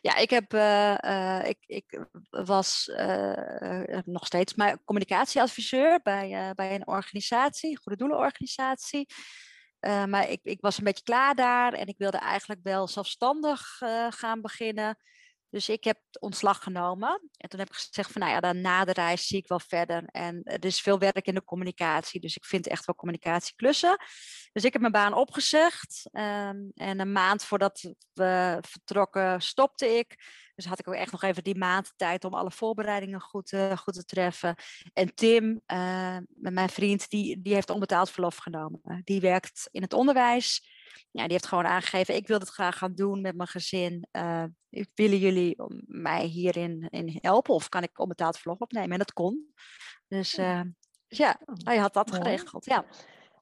[0.00, 6.86] ja, ik, heb, uh, ik, ik was uh, nog steeds maar communicatieadviseur bij, bij een
[6.86, 9.08] organisatie, een goede doelenorganisatie.
[9.80, 14.40] maar ik, ik was een beetje klaar daar en ik wilde eigenlijk wel zelfstandig gaan
[14.40, 14.98] beginnen.
[15.54, 17.30] Dus ik heb ontslag genomen.
[17.36, 19.60] En toen heb ik gezegd van, nou ja, dan na de reis zie ik wel
[19.60, 20.04] verder.
[20.06, 22.20] En er is veel werk in de communicatie.
[22.20, 23.96] Dus ik vind echt wel communicatieklussen.
[24.52, 26.08] Dus ik heb mijn baan opgezegd.
[26.12, 30.16] Ehm, en een maand voordat we vertrokken stopte ik.
[30.54, 33.76] Dus had ik ook echt nog even die maand tijd om alle voorbereidingen goed, uh,
[33.76, 34.54] goed te treffen.
[34.92, 39.00] En Tim, uh, mijn vriend, die, die heeft onbetaald verlof genomen.
[39.04, 40.73] Die werkt in het onderwijs
[41.10, 44.08] ja, die heeft gewoon aangegeven, ik wil het graag gaan doen met mijn gezin.
[44.12, 44.44] Uh,
[44.94, 48.90] willen jullie mij hierin in helpen of kan ik onbetaald vlog opnemen?
[48.90, 49.54] En dat kon.
[50.08, 50.60] Dus, uh,
[51.08, 52.64] dus ja, hij had dat geregeld.
[52.64, 52.84] Ja.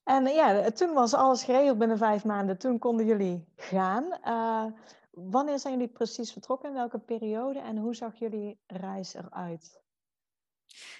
[0.04, 2.58] En ja, toen was alles geregeld binnen vijf maanden.
[2.58, 4.18] Toen konden jullie gaan.
[4.24, 4.66] Uh,
[5.10, 6.68] wanneer zijn jullie precies vertrokken?
[6.68, 7.58] In welke periode?
[7.58, 9.80] En hoe zag jullie reis eruit?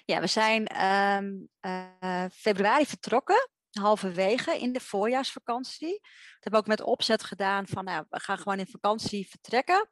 [0.05, 1.49] Ja, we zijn um,
[2.33, 5.99] februari vertrokken halverwege in de voorjaarsvakantie.
[6.01, 9.91] Dat hebben we ook met opzet gedaan van nou, we gaan gewoon in vakantie vertrekken.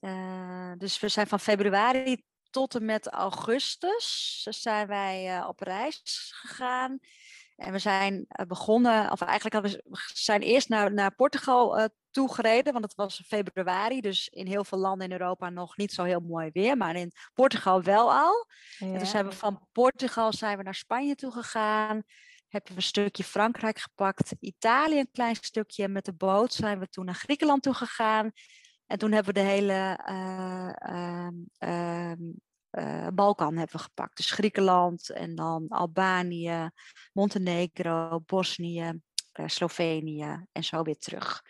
[0.00, 6.32] Uh, dus we zijn van februari tot en met augustus zijn wij uh, op reis
[6.34, 6.98] gegaan.
[7.56, 12.72] En we zijn uh, begonnen, of eigenlijk we, we zijn eerst naar, naar Portugal toegereden,
[12.72, 16.20] want het was februari, dus in heel veel landen in Europa nog niet zo heel
[16.20, 18.46] mooi weer, maar in Portugal wel al.
[18.78, 18.86] Ja.
[18.86, 22.02] En toen zijn we van Portugal zijn we naar Spanje toe gegaan
[22.52, 25.88] hebben we een stukje Frankrijk gepakt, Italië een klein stukje.
[25.88, 28.32] Met de boot zijn we toen naar Griekenland toe gegaan.
[28.86, 31.30] En toen hebben we de hele uh,
[32.70, 34.16] uh, Balkan hebben we gepakt.
[34.16, 36.70] Dus Griekenland en dan Albanië,
[37.12, 39.00] Montenegro, Bosnië,
[39.32, 41.42] eh, Slovenië en zo weer terug.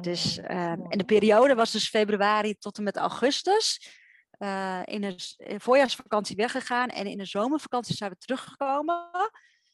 [0.00, 3.98] Dus, ehm, en de periode was dus februari tot en met augustus.
[4.38, 5.16] Uh, in de
[5.58, 9.10] voorjaarsvakantie weggegaan en in de zomervakantie zijn we teruggekomen.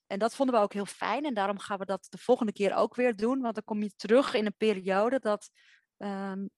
[0.07, 1.25] En dat vonden we ook heel fijn.
[1.25, 3.40] En daarom gaan we dat de volgende keer ook weer doen.
[3.40, 5.51] Want dan kom je terug in een periode dat
[5.97, 6.51] um,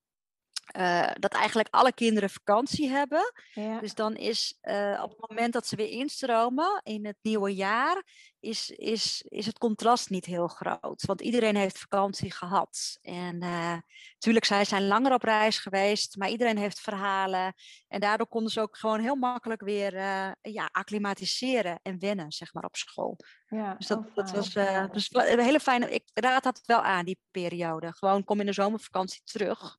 [0.77, 3.33] uh, dat eigenlijk alle kinderen vakantie hebben.
[3.53, 3.79] Ja.
[3.79, 8.03] Dus dan is uh, op het moment dat ze weer instromen in het nieuwe jaar,
[8.39, 11.05] is, is, is het contrast niet heel groot.
[11.05, 12.97] Want iedereen heeft vakantie gehad.
[13.01, 13.37] En
[14.13, 17.53] natuurlijk, uh, zij zijn langer op reis geweest, maar iedereen heeft verhalen.
[17.87, 19.93] En daardoor konden ze ook gewoon heel makkelijk weer
[20.41, 23.17] ja, acclimatiseren en wennen, zeg maar, op school.
[23.47, 24.53] Ja, dus dat, dat was
[24.91, 25.89] dus een hele fijne.
[25.89, 27.93] Ik raad dat wel aan, die periode.
[27.93, 29.77] Gewoon kom in de zomervakantie terug.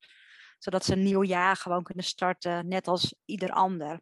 [0.60, 4.00] Zodat ze een nieuw jaar gewoon kunnen starten, net als ieder ander.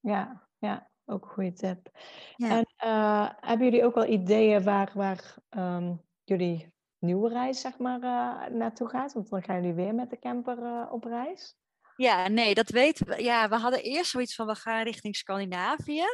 [0.00, 1.90] Ja, ja, ook een goede tip.
[2.36, 8.02] En uh, hebben jullie ook wel ideeën waar, waar um, jullie nieuwe reis zeg maar,
[8.02, 9.12] uh, naartoe gaat?
[9.12, 11.56] Want dan gaan jullie weer met de camper uh, op reis.
[11.96, 13.22] Ja, nee, dat weten we.
[13.22, 16.04] Ja, we hadden eerst zoiets van we gaan richting Scandinavië.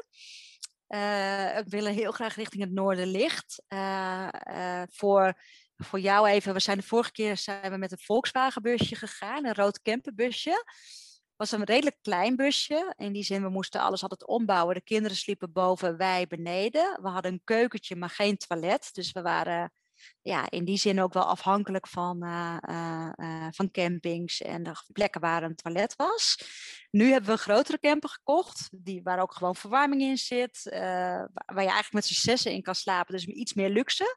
[0.89, 3.65] Uh, we willen heel graag richting het noorderlicht.
[3.69, 5.35] Uh, uh, voor,
[5.79, 9.45] voor jou even, we zijn de vorige keer zijn we met een Volkswagen busje gegaan,
[9.45, 10.65] een rood camperbusje
[11.39, 12.95] was een redelijk klein busje.
[12.97, 14.75] In die zin, we moesten alles altijd ombouwen.
[14.75, 16.99] De kinderen sliepen boven, wij beneden.
[17.03, 18.91] We hadden een keukentje, maar geen toilet.
[18.93, 19.73] Dus we waren
[20.23, 22.57] ja, in die zin ook wel afhankelijk van, uh,
[23.17, 26.43] uh, van campings en de plekken waar een toilet was.
[26.91, 31.29] Nu hebben we een grotere camper gekocht, die, waar ook gewoon verwarming in zit, waar
[31.47, 34.17] je eigenlijk met z'n zessen in kan slapen, dus iets meer luxe.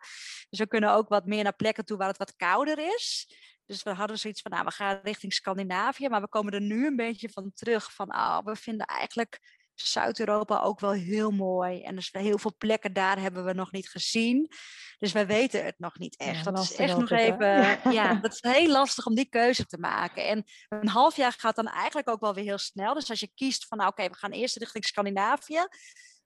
[0.50, 3.28] Dus we kunnen ook wat meer naar plekken toe waar het wat kouder is.
[3.66, 6.88] Dus we hadden zoiets van, nou, we gaan richting Scandinavië, maar we komen er nu
[6.88, 7.94] een beetje van terug.
[7.94, 11.82] Van, oh, we vinden eigenlijk Zuid-Europa ook wel heel mooi.
[11.82, 14.52] En dus heel veel plekken daar hebben we nog niet gezien.
[14.98, 16.46] Dus wij weten het nog niet echt.
[16.46, 17.80] Ja, dat is echt nog even.
[17.92, 20.28] Ja, dat is heel lastig om die keuze te maken.
[20.28, 22.94] En een half jaar gaat dan eigenlijk ook wel weer heel snel.
[22.94, 25.68] Dus als je kiest van, nou, oké, we gaan eerst richting Scandinavië.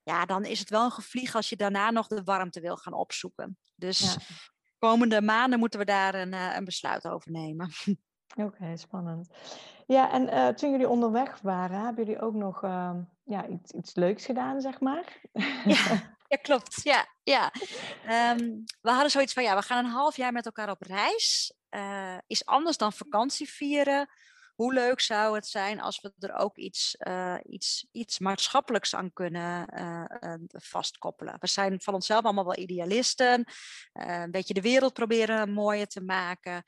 [0.02, 2.94] Ja, dan is het wel een gevlieg als je daarna nog de warmte wil gaan
[2.94, 3.58] opzoeken.
[3.74, 4.16] Dus ja
[4.78, 7.70] komende maanden moeten we daar een, uh, een besluit over nemen.
[8.46, 9.28] Oké, spannend.
[9.86, 13.94] Ja, en uh, toen jullie onderweg waren, hebben jullie ook nog uh, ja, iets, iets
[13.94, 15.20] leuks gedaan, zeg maar?
[15.64, 16.80] Ja, ja klopt.
[16.82, 17.52] Ja, ja.
[18.32, 21.54] Um, we hadden zoiets van, ja, we gaan een half jaar met elkaar op reis.
[21.70, 24.08] Uh, is anders dan vakantie vieren
[24.54, 29.12] hoe leuk zou het zijn als we er ook iets, uh, iets, iets maatschappelijks aan
[29.12, 31.36] kunnen uh, vastkoppelen.
[31.40, 33.44] We zijn van onszelf allemaal wel idealisten,
[33.92, 36.62] een beetje de wereld proberen mooier te maken.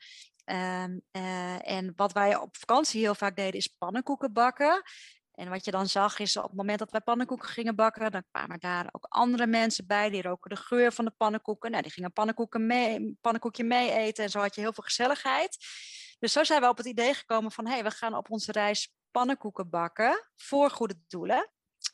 [0.45, 1.01] Um,
[1.61, 4.83] en wat wij op vakantie heel vaak deden is pannenkoeken bakken.
[5.39, 8.23] En wat je dan zag is op het moment dat wij pannenkoeken gingen bakken, dan
[8.31, 10.09] kwamen daar ook andere mensen bij.
[10.09, 11.71] Die roken de geur van de pannenkoeken.
[11.71, 14.23] Nou, die gingen pannenkoeken mee, pannenkoekje mee eten.
[14.23, 15.57] En zo had je heel veel gezelligheid.
[16.19, 18.51] Dus zo zijn we op het idee gekomen van, hé, hey, we gaan op onze
[18.51, 21.49] reis pannenkoeken bakken voor goede doelen.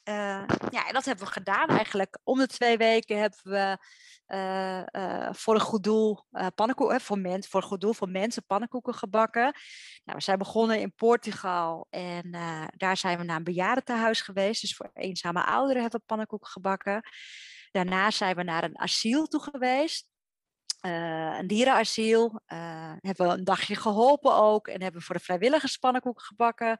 [0.09, 2.17] Uh, ja, en dat hebben we gedaan eigenlijk.
[2.23, 3.77] Om de twee weken hebben we
[4.27, 8.45] uh, uh, voor een goed doel pannenkoeken, voor, men, voor een goed doel voor mensen
[8.45, 9.43] pannenkoeken gebakken.
[10.03, 12.31] Nou, we zijn begonnen in Portugal en
[12.77, 14.61] daar zijn we naar een bejaardentehuis geweest.
[14.61, 17.09] Dus voor eenzame ouderen hebben we pannenkoeken gebakken.
[17.71, 20.07] Daarna zijn we naar een asiel toe geweest.
[20.81, 22.41] Een dierenasiel.
[22.45, 24.67] Hebben we een dagje geholpen ook.
[24.67, 26.79] En hebben we voor de vrijwilligers pannenkoeken gebakken.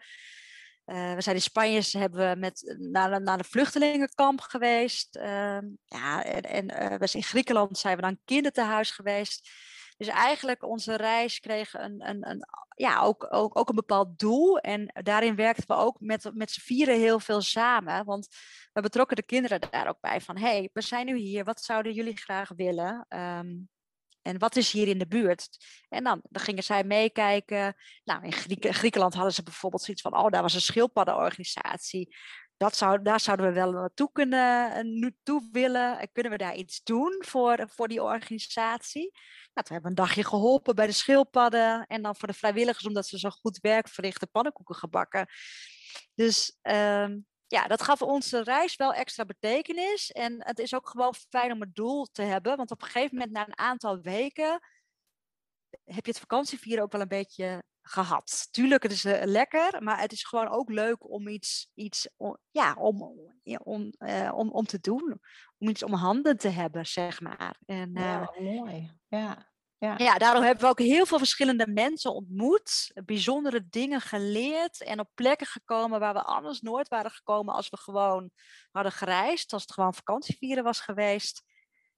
[0.86, 5.16] Uh, we zijn in Spanje, hebben we met, naar, naar de vluchtelingenkamp geweest.
[5.16, 9.50] Ehm, ja, en, en we zijn in Griekenland zijn we naar een kinderthuis geweest.
[9.98, 14.60] Dus eigenlijk onze reis kreeg een, een, een, ja, ook, ook, ook een bepaald doel.
[14.60, 18.06] En daarin werkten we ook met, met z'n vieren heel veel samen.
[18.06, 18.28] Want
[18.74, 20.22] we betrokken de kinderen daar ook bij.
[20.22, 21.44] Van, hé, hey, we zijn nu hier.
[21.44, 23.06] Wat zouden jullie graag willen?
[23.10, 23.70] Um,
[24.26, 25.48] en wat is hier in de buurt?
[25.90, 27.76] En dan, gingen zij meekijken.
[28.04, 28.34] Nou, in
[28.74, 32.16] Griekenland hadden ze bijvoorbeeld zoiets van: oh, daar was een schildpaddenorganisatie.
[32.58, 36.10] Dat zou, daar zouden we wel naartoe kunnen eh, naartoe willen.
[36.12, 39.12] Kunnen we daar iets doen voor, voor die organisatie?
[39.54, 41.86] Nou, toen hebben een dagje geholpen bij de schildpadden.
[41.88, 45.28] En dan voor de vrijwilligers, omdat ze zo goed werk verrichten, pannenkoeken gebakken.
[46.16, 50.12] Dus um, ja, dat gaf onze reis wel extra betekenis.
[50.12, 52.58] En het is ook gewoon fijn om het doel te hebben.
[52.58, 54.60] Want op een gegeven moment, na een aantal weken,
[55.84, 58.48] heb je het vakantievieren ook wel een beetje gehad.
[58.52, 62.10] Tuurlijk, het is uh, lekker, maar het is gewoon ook leuk om iets, iets
[62.52, 63.02] ja, om,
[63.64, 65.20] om, uh, om, om te doen.
[65.58, 67.60] Om iets om handen te hebben, zeg maar.
[67.66, 68.92] En, uh, ja, mooi.
[69.08, 69.54] Ja.
[69.94, 70.18] Ja.
[70.18, 75.48] daarom hebben we ook heel veel verschillende mensen ontmoet, bijzondere dingen geleerd en op plekken
[75.48, 78.30] gekomen waar we anders nooit waren gekomen als we gewoon
[78.72, 81.44] hadden gereisd, als het gewoon vakantievieren was geweest.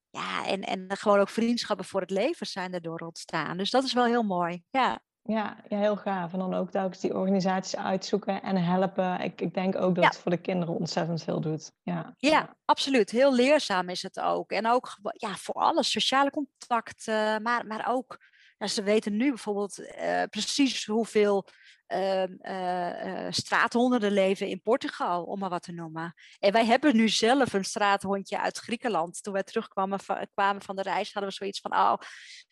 [0.09, 3.57] Ja, en, en gewoon ook vriendschappen voor het leven zijn erdoor ontstaan.
[3.57, 4.63] Dus dat is wel heel mooi.
[4.69, 5.01] Ja.
[5.27, 6.33] Ja, ja, heel gaaf.
[6.33, 9.21] En dan ook telkens die organisaties uitzoeken en helpen.
[9.21, 11.71] Ik, ik denk ook dat het voor de kinderen ontzettend veel doet.
[11.81, 12.15] Ja.
[12.17, 13.09] ja, absoluut.
[13.09, 14.51] Heel leerzaam is het ook.
[14.51, 18.17] En ook ja, voor alles, sociale contacten, maar, maar ook,
[18.57, 21.47] ja, ze weten nu bijvoorbeeld uh, precies hoeveel
[21.87, 26.13] uh, uh, straathonden er leven in Portugal, om maar wat te noemen.
[26.39, 29.23] En wij hebben nu zelf een straathondje uit Griekenland.
[29.23, 31.93] Toen wij terugkwamen van, kwamen van de reis, hadden we zoiets van, oh,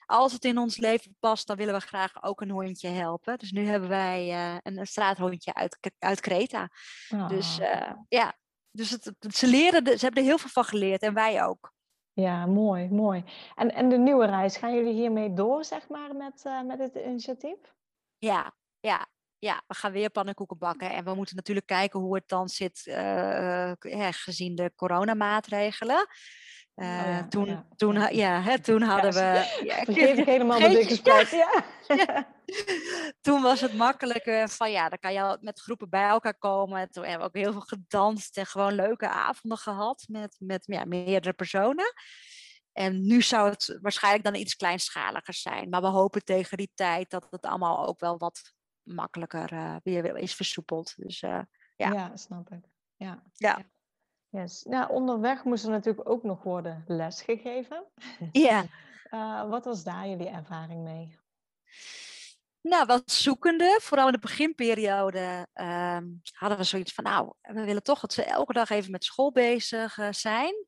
[0.05, 3.37] als het in ons leven past, dan willen we graag ook een hondje helpen.
[3.37, 6.69] Dus nu hebben wij uh, een, straathondje uit, uit Kreta.
[7.09, 7.27] Oh.
[7.27, 8.37] Dus uh, ja,
[8.71, 11.73] dus het, ze, leren, ze hebben er heel veel van geleerd en wij ook.
[12.15, 13.23] Ja, mooi, mooi.
[13.55, 16.95] En, en de nieuwe reis, gaan jullie hiermee door, zeg maar, met, uh, met het
[16.95, 17.57] initiatief?
[18.17, 19.07] Ja, ja.
[19.39, 20.91] ja, we gaan weer pannenkoeken bakken.
[20.91, 23.71] En we moeten natuurlijk kijken hoe het dan zit, uh,
[24.11, 26.07] gezien de coronamaatregelen.
[26.75, 27.65] Uh, oh ja, toen, ja.
[27.75, 29.19] Toen, ja, hè, toen hadden we.
[29.63, 31.29] Ja, Vergeet ik helemaal de dikke spijt.
[31.29, 31.63] Ja.
[33.21, 36.91] toen was het makkelijker van ja, dan kan je met groepen bij elkaar komen.
[36.91, 40.85] Toen hebben we ook heel veel gedanst en gewoon leuke avonden gehad met, met ja,
[40.85, 41.93] meerdere personen.
[42.71, 45.69] En nu zou het waarschijnlijk dan iets kleinschaliger zijn.
[45.69, 50.17] Maar we hopen tegen die tijd dat het allemaal ook wel wat makkelijker uh, weer
[50.17, 50.93] is versoepeld.
[50.95, 51.41] Dus uh,
[51.75, 51.91] ja.
[51.91, 52.65] Ja, snap ik.
[52.95, 53.23] Ja.
[53.33, 53.65] ja.
[54.35, 54.63] Yes.
[54.63, 57.85] Nou, onderweg moest er natuurlijk ook nog worden lesgegeven.
[58.31, 58.65] Ja.
[59.11, 61.19] uh, wat was daar jullie ervaring mee?
[62.61, 63.79] Nou, wat zoekende.
[63.81, 65.97] Vooral in de beginperiode uh,
[66.31, 69.31] hadden we zoiets van, nou, we willen toch dat ze elke dag even met school
[69.31, 70.65] bezig zijn.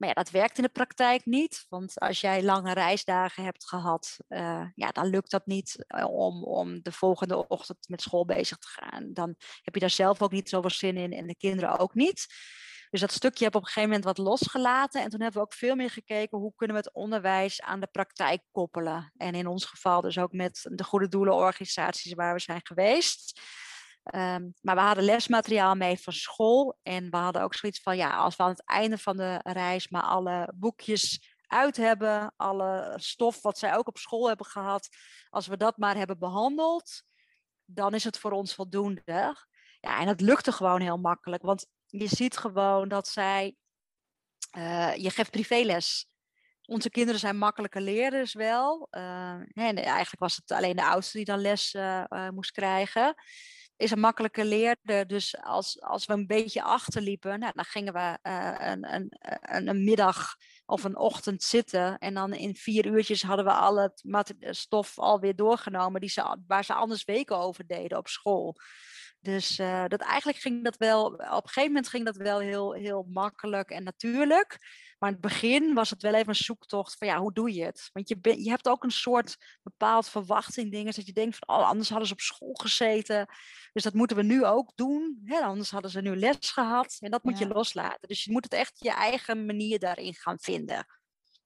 [0.00, 1.66] Maar ja, dat werkt in de praktijk niet.
[1.68, 6.44] Want als jij lange reisdagen hebt gehad, uh, ja, dan lukt dat niet eh, om,
[6.44, 9.12] om de volgende ochtend met school bezig te gaan.
[9.12, 12.26] Dan heb je daar zelf ook niet zoveel zin in en de kinderen ook niet.
[12.90, 15.02] Dus dat stukje heb op een gegeven moment wat losgelaten.
[15.02, 17.86] En toen hebben we ook veel meer gekeken hoe kunnen we het onderwijs aan de
[17.86, 19.12] praktijk koppelen.
[19.16, 23.40] En in ons geval dus ook met de goede doelenorganisaties waar we zijn geweest.
[24.14, 26.78] Um, maar we hadden lesmateriaal mee van school.
[26.82, 29.88] En we hadden ook zoiets van, ja, als we aan het einde van de reis
[29.88, 34.88] maar alle boekjes uit hebben, alle stof wat zij ook op school hebben gehad,
[35.28, 37.02] als we dat maar hebben behandeld,
[37.64, 39.36] dan is het voor ons voldoende.
[39.80, 43.54] Ja, en dat lukte gewoon heel makkelijk, want je ziet gewoon dat zij,
[44.56, 46.06] uh, je geeft privéles.
[46.64, 48.88] Onze kinderen zijn makkelijke leerders wel.
[48.90, 53.14] Uh, en eigenlijk was het alleen de oudste die dan les uh, moest krijgen
[53.80, 55.06] is een makkelijke leerder.
[55.06, 59.84] Dus als, als we een beetje achterliepen, nou, dan gingen we een, een, een, een,
[59.84, 61.98] middag of een ochtend zitten.
[61.98, 64.02] En dan in vier uurtjes hadden we al het
[64.50, 68.56] stof alweer doorgenomen die ze, waar ze anders weken over deden op school.
[69.20, 72.72] Dus uh, dat eigenlijk ging dat wel, op een gegeven moment ging dat wel heel,
[72.72, 74.58] heel makkelijk en natuurlijk.
[74.98, 77.64] Maar in het begin was het wel even een zoektocht van ja, hoe doe je
[77.64, 77.90] het?
[77.92, 80.94] Want je, ben, je hebt ook een soort bepaald verwachting dingen.
[80.94, 83.26] Dat je denkt van oh, anders hadden ze op school gezeten.
[83.72, 85.20] Dus dat moeten we nu ook doen.
[85.24, 85.38] Hè?
[85.38, 86.96] Anders hadden ze nu les gehad.
[87.00, 87.46] En dat moet ja.
[87.46, 88.08] je loslaten.
[88.08, 90.86] Dus je moet het echt je eigen manier daarin gaan vinden.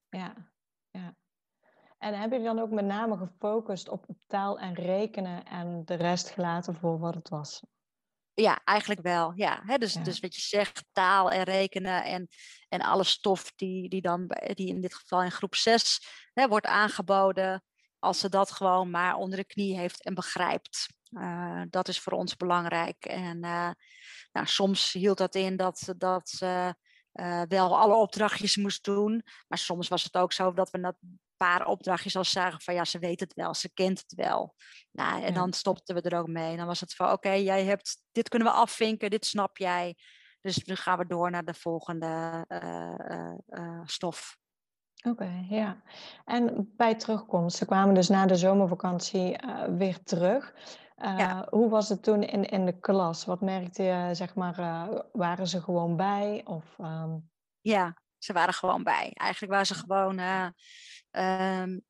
[0.08, 0.50] Ja,
[0.90, 1.16] ja.
[2.04, 6.30] En heb je dan ook met name gefocust op taal en rekenen en de rest
[6.30, 7.62] gelaten voor wat het was?
[8.34, 9.32] Ja, eigenlijk wel.
[9.34, 9.62] Ja.
[9.66, 10.02] He, dus, ja.
[10.02, 12.28] dus wat je zegt, taal en rekenen en,
[12.68, 16.66] en alle stof die, die dan die in dit geval in groep 6 he, wordt
[16.66, 17.64] aangeboden,
[17.98, 20.88] als ze dat gewoon maar onder de knie heeft en begrijpt.
[21.10, 23.04] Uh, dat is voor ons belangrijk.
[23.04, 23.70] En uh,
[24.32, 26.74] nou, soms hield dat in dat, dat ze
[27.12, 29.22] uh, wel alle opdrachtjes moest doen.
[29.48, 30.96] Maar soms was het ook zo dat we dat
[31.44, 34.54] paar opdrachtjes al zagen van ja, ze weet het wel, ze kent het wel.
[34.90, 35.34] Nou, en ja.
[35.34, 36.50] dan stopten we er ook mee.
[36.50, 39.56] En dan was het van oké, okay, jij hebt, dit kunnen we afvinken, dit snap
[39.56, 39.96] jij.
[40.40, 44.36] Dus nu gaan we door naar de volgende uh, uh, stof.
[45.06, 45.82] Oké, okay, ja.
[46.24, 49.38] En bij terugkomst, ze kwamen dus na de zomervakantie
[49.76, 50.54] weer terug.
[50.96, 51.46] Ja.
[51.50, 53.24] Hoe was het toen in, in de klas?
[53.24, 54.56] Wat merkte je, zeg maar,
[55.12, 56.42] waren ze gewoon bij?
[56.44, 57.30] Of, um...
[57.60, 59.10] Ja, ze waren gewoon bij.
[59.14, 60.20] Eigenlijk waren ze gewoon
[61.16, 61.84] Um,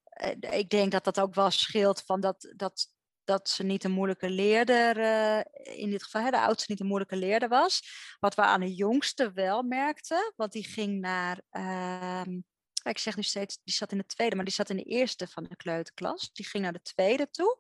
[0.50, 2.87] ik denk dat dat ook wel scheelt van dat, dat,
[3.24, 5.40] dat ze niet een moeilijke leerder, uh,
[5.78, 7.82] in dit geval de oudste niet een moeilijke leerder was.
[8.20, 12.22] Wat we aan de jongste wel merkten, want die ging naar, uh,
[12.82, 15.28] ik zeg nu steeds, die zat in de tweede, maar die zat in de eerste
[15.28, 16.30] van de kleuterklas.
[16.32, 17.58] Die ging naar de tweede toe.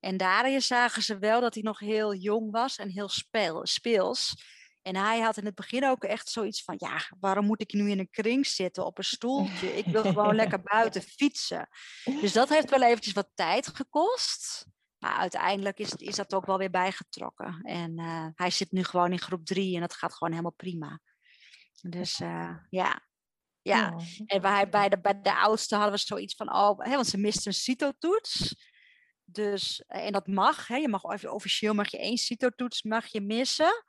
[0.00, 4.42] En daarin zagen ze wel dat hij nog heel jong was en heel speel, speels.
[4.88, 7.90] En hij had in het begin ook echt zoiets van, ja, waarom moet ik nu
[7.90, 9.76] in een kring zitten op een stoeltje?
[9.76, 11.68] Ik wil gewoon lekker buiten fietsen.
[12.04, 14.66] Dus dat heeft wel eventjes wat tijd gekost.
[14.98, 17.60] Maar uiteindelijk is, is dat ook wel weer bijgetrokken.
[17.62, 21.00] En uh, hij zit nu gewoon in groep drie en dat gaat gewoon helemaal prima.
[21.80, 23.06] Dus uh, ja,
[23.62, 23.92] ja.
[23.94, 24.04] Oh.
[24.26, 27.18] En bij, bij, de, bij de oudste hadden we zoiets van, oh, hè, want ze
[27.18, 28.54] mist een CITO-toets.
[29.24, 33.84] Dus, en dat mag, hè, je mag officieel mag je één CITO-toets mag je missen.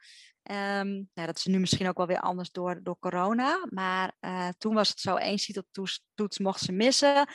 [0.52, 3.66] Um, dat is nu misschien ook wel weer anders door, door corona.
[3.70, 7.28] Maar uh, toen was het zo, één CITO-toets toets mocht ze missen.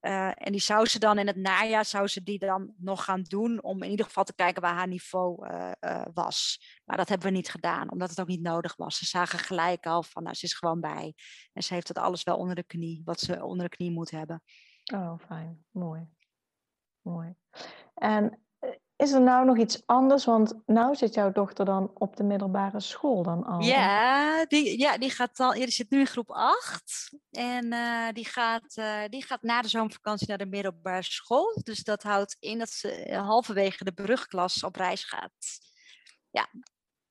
[0.00, 3.22] Uh, en die zou ze dan in het najaar zou ze die dan nog gaan
[3.22, 6.60] doen om in ieder geval te kijken waar haar niveau uh, was.
[6.84, 8.98] Maar dat hebben we niet gedaan, omdat het ook niet nodig was.
[8.98, 11.14] Ze zagen gelijk al van, nou, ze is gewoon bij.
[11.52, 14.10] En ze heeft het alles wel onder de knie, wat ze onder de knie moet
[14.10, 14.42] hebben.
[14.94, 15.64] Oh, fijn.
[15.70, 16.08] Mooi.
[17.02, 17.34] Mooi.
[17.94, 18.40] En
[19.00, 20.24] is er nou nog iets anders?
[20.24, 23.60] Want nou zit jouw dochter dan op de middelbare school dan al.
[23.60, 27.12] Ja, die, ja, die, gaat al, die zit nu in groep 8.
[27.30, 31.60] En uh, die, gaat, uh, die gaat na de zomervakantie naar de middelbare school.
[31.62, 35.58] Dus dat houdt in dat ze halverwege de brugklas op reis gaat.
[36.30, 36.48] Ja.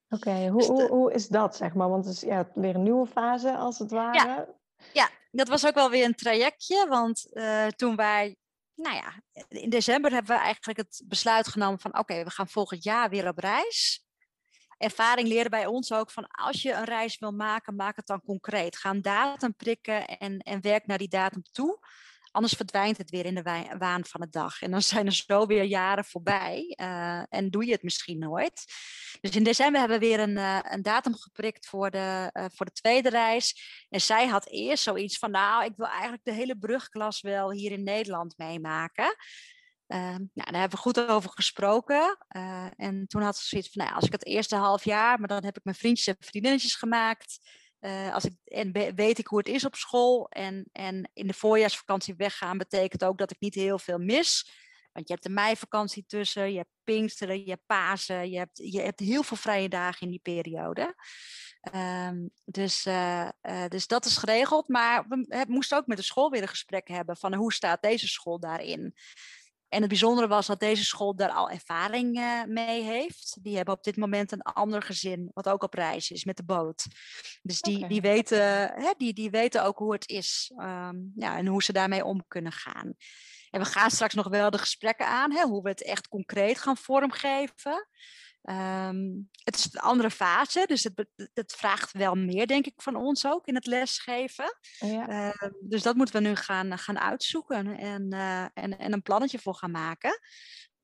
[0.10, 1.90] Oké, okay, hoe, dus hoe, hoe is dat, zeg maar?
[1.90, 4.18] Want het is ja, weer een nieuwe fase, als het ware.
[4.18, 4.48] Ja,
[4.94, 6.88] ja dat was ook wel weer een trajectje.
[6.88, 8.36] Want uh, toen wij
[8.80, 12.84] nou ja, in december hebben we eigenlijk het besluit genomen van oké, we gaan volgend
[12.84, 14.08] jaar weer op reis.
[14.78, 18.22] Ervaring leren bij ons ook van als je een reis wil maken, maak het dan
[18.22, 18.78] concreet.
[18.78, 21.80] Ga een datum prikken en, en werk naar die datum toe.
[22.32, 24.62] Anders verdwijnt het weer in de waan van de dag.
[24.62, 28.66] En dan zijn er zo weer jaren voorbij uh, en doe je het misschien nooit.
[29.22, 32.66] Dus in december hebben we weer een, uh, een datum geprikt voor de, uh, voor
[32.66, 33.86] de tweede reis.
[33.90, 37.72] En zij had eerst zoiets van, nou, ik wil eigenlijk de hele brugklas wel hier
[37.72, 39.16] in Nederland meemaken.
[39.88, 42.26] nou, daar hebben we goed over gesproken.
[42.76, 45.44] en toen had ze zoiets van, nou, als ik het eerste half jaar, maar dan
[45.44, 47.40] heb ik mijn vriendjes en vriendinnetjes gemaakt.
[47.80, 50.30] Uh, als ik, en weet ik hoe het is op school.
[50.30, 54.52] En, en in de voorjaarsvakantie weggaan betekent ook dat ik niet heel veel mis.
[54.92, 58.30] Want je hebt de meivakantie tussen, je hebt Pinksteren, je hebt Pasen.
[58.30, 60.96] Je hebt, je hebt heel veel vrije dagen in die periode.
[61.76, 64.68] Um, dus, uh, uh, dus dat is geregeld.
[64.68, 68.08] Maar we moesten ook met de school weer een gesprek hebben van hoe staat deze
[68.08, 68.96] school daarin.
[69.70, 73.38] En het bijzondere was dat deze school daar al ervaring uh, mee heeft.
[73.42, 76.44] Die hebben op dit moment een ander gezin, wat ook op reis is, met de
[76.44, 76.86] boot.
[77.42, 77.90] Dus die, okay.
[77.90, 81.74] die, weten, hè, die, die weten ook hoe het is um, ja, en hoe ze
[81.74, 82.94] daarmee om kunnen gaan.
[83.50, 86.60] En we gaan straks nog wel de gesprekken aan, hè, hoe we het echt concreet
[86.60, 87.88] gaan vormgeven.
[88.50, 92.96] Um, het is een andere fase, dus het, het, vraagt wel meer, denk ik, van
[92.96, 94.58] ons ook in het lesgeven.
[94.80, 95.10] Ja.
[95.10, 99.40] Uh, dus dat moeten we nu gaan, gaan uitzoeken en, uh, en, en een plannetje
[99.40, 100.20] voor gaan maken.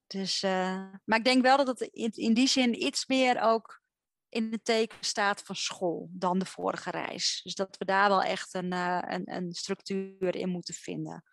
[0.07, 3.81] Dus, uh, maar ik denk wel dat het in, in die zin iets meer ook
[4.29, 7.39] in het teken staat van school dan de vorige reis.
[7.43, 11.23] Dus dat we daar wel echt een, een, een structuur in moeten vinden.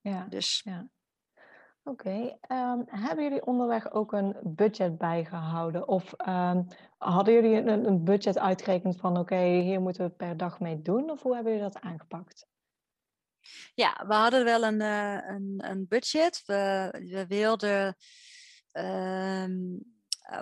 [0.00, 0.60] Ja, dus.
[0.64, 0.88] ja.
[1.88, 5.88] Oké, um, hebben jullie onderweg ook een budget bijgehouden?
[5.88, 6.66] Of um,
[6.98, 11.10] hadden jullie een, een, budget uitgerekend van oké, hier moeten we per dag mee doen?
[11.10, 12.46] Of hoe hebben jullie dat aangepakt?
[13.74, 16.42] Ja, we hadden wel een, uh, een, een budget.
[16.46, 17.96] We, we wilden.
[18.72, 19.84] Um,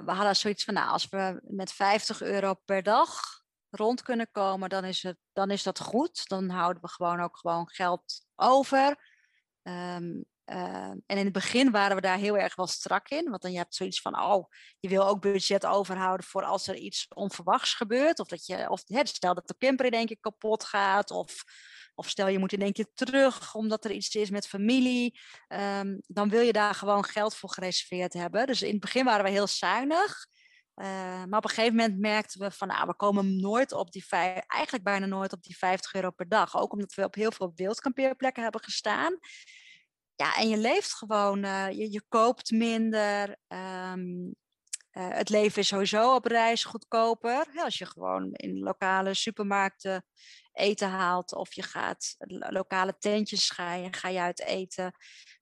[0.04, 3.20] we hadden zoiets van, nou, als we met 50 euro per dag
[3.70, 6.28] rond kunnen komen, dan is, het, dan is dat goed.
[6.28, 8.96] Dan houden we gewoon ook gewoon geld over.
[9.62, 10.56] Um, uh,
[10.90, 13.30] en in het begin waren we daar heel erg wel strak in.
[13.30, 16.76] Want dan je hebt zoiets van, oh, je wil ook budget overhouden voor als er
[16.76, 18.18] iets onverwachts gebeurt.
[18.18, 21.10] Of dat je, of hè, stel dat de camper in één keer kapot gaat.
[21.10, 21.44] Of,
[21.94, 25.20] of stel je moet in één keer terug omdat er iets is met familie.
[25.48, 28.46] Um, dan wil je daar gewoon geld voor gereserveerd hebben.
[28.46, 30.26] Dus in het begin waren we heel zuinig.
[30.76, 34.06] Uh, maar op een gegeven moment merkten we van, nou, we komen nooit op die
[34.06, 36.56] vijf, eigenlijk bijna nooit op die 50 euro per dag.
[36.56, 39.18] Ook omdat we op heel veel wildkampeerplekken hebben gestaan.
[40.16, 43.36] Ja, en je leeft gewoon, uh, je, je, koopt minder.
[43.48, 44.34] Um,
[44.92, 47.46] uh, het leven is sowieso op reis goedkoper.
[47.54, 50.04] Als je gewoon in lokale supermarkten
[50.52, 54.92] eten haalt of je gaat lokale tentjes ga je, ga je uit eten.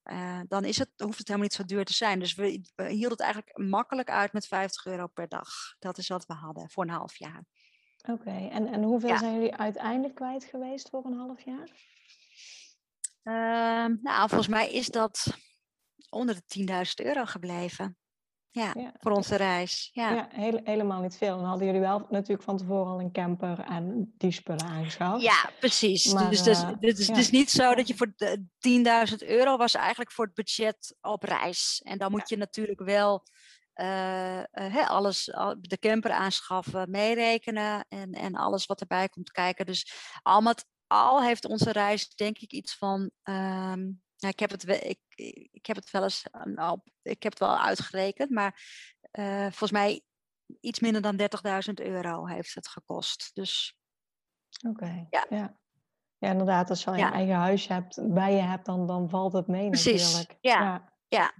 [0.04, 2.18] Uh, dan is het, hoeft het helemaal niet zo duur te zijn.
[2.18, 5.48] Dus we, we hielden het eigenlijk makkelijk uit met 50 euro per dag.
[5.78, 7.44] Dat is wat we hadden voor een half jaar.
[8.08, 8.48] Oké, okay.
[8.48, 9.18] en, en hoeveel ja.
[9.18, 11.68] zijn jullie uiteindelijk kwijt geweest voor een half jaar?
[13.24, 13.34] Uh,
[14.02, 15.26] nou, volgens mij is dat
[16.10, 17.96] onder de 10.000 euro gebleven.
[18.50, 19.90] Ja, ja, voor onze reis.
[19.92, 21.36] Ja, ja heel, helemaal niet veel.
[21.36, 25.22] Dan hadden jullie wel natuurlijk van tevoren al een camper en die spullen aangeschaft.
[25.22, 26.12] Ja, precies.
[26.12, 27.12] Maar, dus dus, dus, dus ja.
[27.12, 28.14] het is niet zo dat je voor
[29.12, 31.80] 10.000 euro was eigenlijk voor het budget op reis.
[31.84, 33.22] En dan moet je natuurlijk wel
[33.74, 35.24] uh, uh, alles,
[35.60, 39.66] de camper aanschaffen, meerekenen en, en alles wat erbij komt kijken.
[39.66, 43.00] Dus al met al heeft onze reis denk ik iets van.
[43.22, 45.00] Um, nou, ik, heb het, ik,
[45.52, 48.60] ik heb het wel eens nou, ik heb het wel uitgerekend, maar
[49.12, 50.02] uh, volgens mij
[50.60, 53.30] iets minder dan 30.000 euro heeft het gekost.
[53.34, 53.78] Dus.
[54.68, 54.84] Oké.
[54.84, 55.26] Okay, ja.
[55.28, 55.56] ja.
[56.18, 56.30] ja.
[56.30, 56.70] inderdaad.
[56.70, 59.68] Als je al je eigen huis hebt, bij je hebt, dan, dan valt het mee
[59.68, 60.02] Precies.
[60.02, 60.38] natuurlijk.
[60.40, 60.60] Ja.
[60.60, 60.92] ja.
[61.08, 61.34] ja.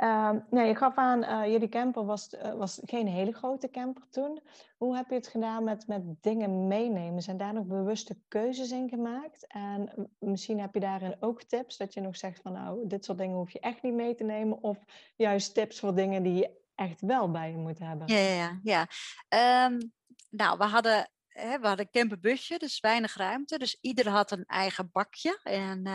[0.00, 4.08] Uh, nee, je gaf aan, uh, jullie camper was, uh, was geen hele grote camper
[4.10, 4.40] toen.
[4.76, 7.22] Hoe heb je het gedaan met, met dingen meenemen?
[7.22, 9.46] Zijn daar nog bewuste keuzes in gemaakt?
[9.46, 13.18] En misschien heb je daarin ook tips dat je nog zegt van nou, dit soort
[13.18, 14.62] dingen hoef je echt niet mee te nemen.
[14.62, 14.78] Of
[15.16, 18.06] juist tips voor dingen die je echt wel bij je moet hebben.
[18.06, 19.66] Ja, ja, ja.
[19.66, 19.92] Um,
[20.30, 23.58] nou, we hadden we hadden een camperbusje, dus weinig ruimte.
[23.58, 25.40] Dus ieder had een eigen bakje.
[25.42, 25.86] En,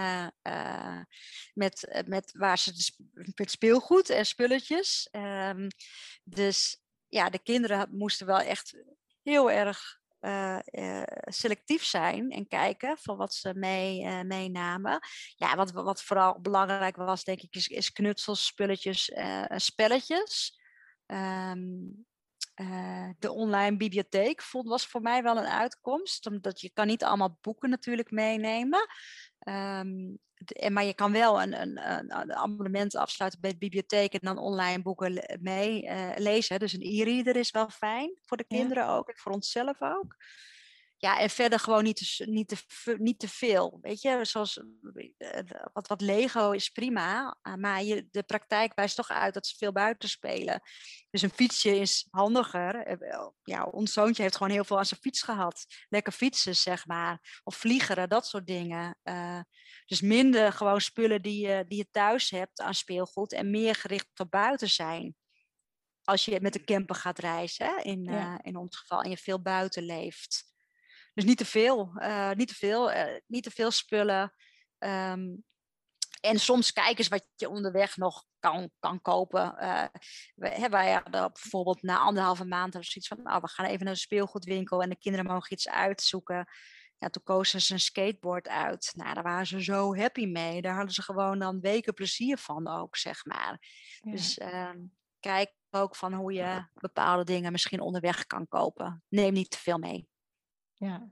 [0.44, 1.02] uh,
[1.54, 2.94] met, met, waar ze
[3.36, 5.10] met speelgoed en spulletjes.
[5.12, 5.68] Um,
[6.24, 8.78] dus ja, de kinderen moesten wel echt
[9.24, 10.00] heel erg
[11.26, 15.00] selectief zijn en kijken van wat ze mee, meenamen.
[15.36, 19.12] Ja, wat, wat vooral belangrijk was, denk ik, is, is knutsels, spulletjes,
[19.56, 20.60] spelletjes.
[21.06, 22.06] Um,
[23.20, 27.38] de online bibliotheek vond, was voor mij wel een uitkomst, omdat je kan niet allemaal
[27.42, 28.88] boeken natuurlijk meenemen.
[29.48, 30.20] Um,
[30.70, 31.90] maar je kan wel een, een,
[32.20, 36.60] een, abonnement afsluiten bij de bibliotheek en dan online boeken mee uh, lezen.
[36.60, 38.96] Dus een e-reader is wel fijn voor de kinderen ja.
[38.96, 40.16] ook, voor onszelf ook.
[41.00, 43.78] Ja, en verder gewoon niet te, niet te, niet te veel.
[43.82, 44.62] Weet je, zoals
[45.18, 45.40] eh,
[45.74, 49.56] wat, wat Lego is prima, eh, maar je, de praktijk wijst toch uit dat ze
[49.58, 50.62] veel buiten spelen.
[51.10, 52.98] Dus een fietsje is handiger.
[53.44, 55.66] Ja, ons zoontje heeft gewoon heel veel aan zijn fiets gehad.
[55.90, 57.42] Lekker fietsen, zeg maar.
[57.44, 58.98] Of vliegeren, dat soort dingen.
[59.04, 59.40] Uh,
[59.86, 64.20] dus minder gewoon spullen die je, die je thuis hebt aan speelgoed en meer gericht
[64.20, 65.16] op buiten zijn.
[66.04, 67.84] Als je met de camper gaat reizen?
[67.84, 68.34] In, ja.
[68.34, 70.56] uh, in ons geval, en je veel buiten leeft.
[71.18, 74.34] Dus niet te veel, uh, niet, te veel uh, niet te veel spullen.
[74.80, 75.44] Um,
[76.22, 79.56] en soms kijken eens wat je onderweg nog kan, kan kopen.
[79.60, 79.84] Uh,
[80.36, 84.00] we, wij hadden bijvoorbeeld na anderhalve maand zoiets van, nou, we gaan even naar de
[84.00, 86.48] speelgoedwinkel en de kinderen mogen iets uitzoeken.
[86.98, 88.92] Ja, toen kozen ze een skateboard uit.
[88.96, 90.62] Nou, daar waren ze zo happy mee.
[90.62, 93.58] Daar hadden ze gewoon dan weken plezier van ook, zeg maar.
[94.02, 94.12] Ja.
[94.12, 94.72] Dus uh,
[95.20, 99.04] kijk ook van hoe je bepaalde dingen misschien onderweg kan kopen.
[99.08, 100.08] Neem niet te veel mee.
[100.78, 101.10] Ja,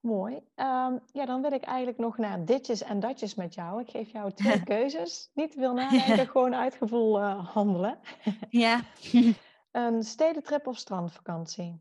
[0.00, 0.34] mooi.
[0.34, 3.80] Um, ja, dan wil ik eigenlijk nog naar ditjes en datjes met jou.
[3.80, 5.30] Ik geef jou twee keuzes.
[5.34, 8.00] Niet te veel nadenken, gewoon uitgevoel uh, handelen.
[8.50, 8.80] ja.
[9.70, 11.80] een stedentrip of strandvakantie?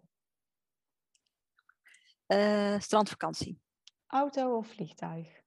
[2.27, 3.61] Uh, strandvakantie.
[4.07, 5.41] Auto of vliegtuig?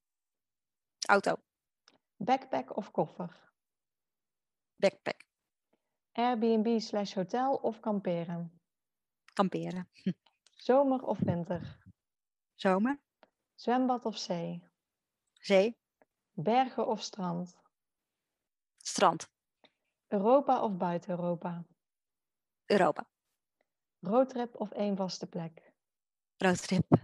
[1.06, 1.36] Auto.
[2.16, 3.52] Backpack of koffer?
[4.76, 5.24] Backpack.
[6.12, 8.60] Airbnb slash hotel of kamperen?
[9.32, 9.88] Kamperen.
[10.60, 11.78] Zomer of winter?
[12.54, 13.00] Zomer.
[13.54, 14.62] Zwembad of zee?
[15.32, 15.76] Zee.
[16.32, 17.56] Bergen of strand?
[18.76, 19.30] Strand.
[20.08, 21.64] Europa of buiten Europa?
[22.66, 23.06] Europa.
[24.00, 25.72] Roadtrip of één vaste plek?
[26.36, 26.86] roadtrip.
[26.90, 27.02] Oké,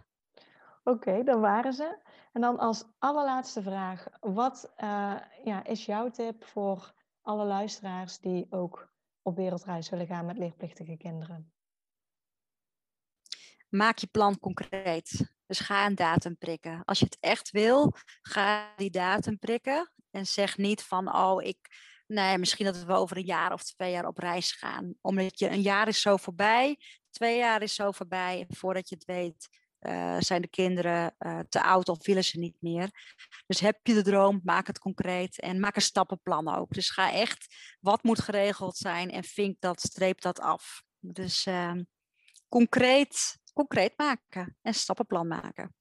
[0.90, 1.98] okay, dan waren ze.
[2.32, 8.46] En dan als allerlaatste vraag, wat uh, ja, is jouw tip voor alle luisteraars die
[8.50, 8.92] ook
[9.22, 11.55] op wereldreis willen gaan met leerplichtige kinderen?
[13.68, 15.34] Maak je plan concreet.
[15.46, 16.84] Dus ga een datum prikken.
[16.84, 19.92] Als je het echt wil, ga die datum prikken.
[20.10, 21.58] En zeg niet van, oh, ik,
[22.06, 24.94] nee, misschien dat we over een jaar of twee jaar op reis gaan.
[25.00, 26.78] Omdat je een jaar is zo voorbij,
[27.10, 28.46] twee jaar is zo voorbij.
[28.48, 29.48] En voordat je het weet,
[29.80, 32.90] uh, zijn de kinderen uh, te oud of willen ze niet meer.
[33.46, 36.72] Dus heb je de droom, maak het concreet en maak een stappenplan ook.
[36.72, 40.82] Dus ga echt, wat moet geregeld zijn en vink dat, streep dat af.
[40.98, 41.72] Dus uh,
[42.48, 45.74] concreet, concreet maken en stappenplan maken.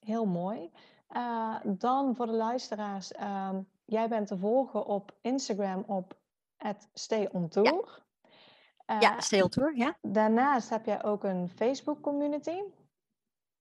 [0.00, 0.70] Heel mooi.
[1.10, 6.18] Uh, dan voor de luisteraars, ehm, jij bent te volgen op Instagram op
[6.94, 8.06] Stay on Tour.
[8.86, 9.98] Ja, ja Stay on Tour, ja.
[10.02, 12.62] Daarnaast heb jij ook een Facebook community.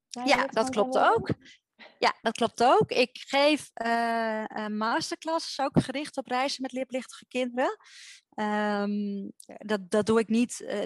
[0.10, 1.30] Ja, dat klopt ook.
[2.00, 2.92] Ja, dat klopt ook.
[2.92, 7.78] Ik geef uh, masterclasses ook gericht op reizen met leerplichtige kinderen.
[8.40, 10.82] Um, dat, dat doe ik niet, uh,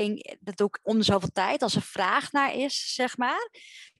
[0.00, 3.50] een, dat doe ik om de zoveel tijd als er vraag naar is, zeg maar.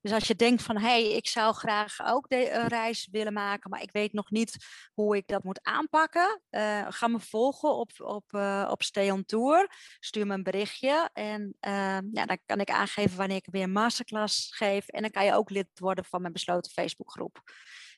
[0.00, 3.32] Dus als je denkt van, hé, hey, ik zou graag ook de, een reis willen
[3.32, 4.56] maken, maar ik weet nog niet
[4.94, 8.34] hoe ik dat moet aanpakken, uh, ga me volgen op, op,
[8.68, 9.70] op Stay on Tour.
[9.98, 14.54] Stuur me een berichtje en ja, dan kan ik aangeven wanneer ik weer een masterclass
[14.56, 14.88] geef.
[14.88, 17.42] En dan kan je ook lid worden van mijn besloten Facebookgroep.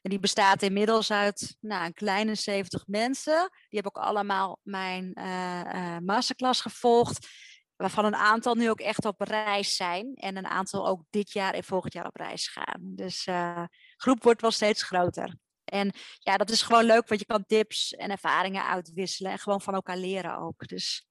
[0.05, 3.49] En die bestaat inmiddels uit nou, een kleine 70 mensen.
[3.51, 7.29] Die hebben ook allemaal mijn uh, uh, masterclass gevolgd.
[7.77, 10.15] Waarvan een aantal nu ook echt op reis zijn.
[10.15, 12.81] En een aantal ook dit jaar en volgend jaar op reis gaan.
[12.81, 15.37] Dus de groep wordt wel steeds groter.
[15.65, 19.33] En ja, dat is gewoon leuk, want je kan tips en ervaringen uitwisselen.
[19.33, 20.69] En gewoon van elkaar leren ook.
[20.69, 21.07] Dus,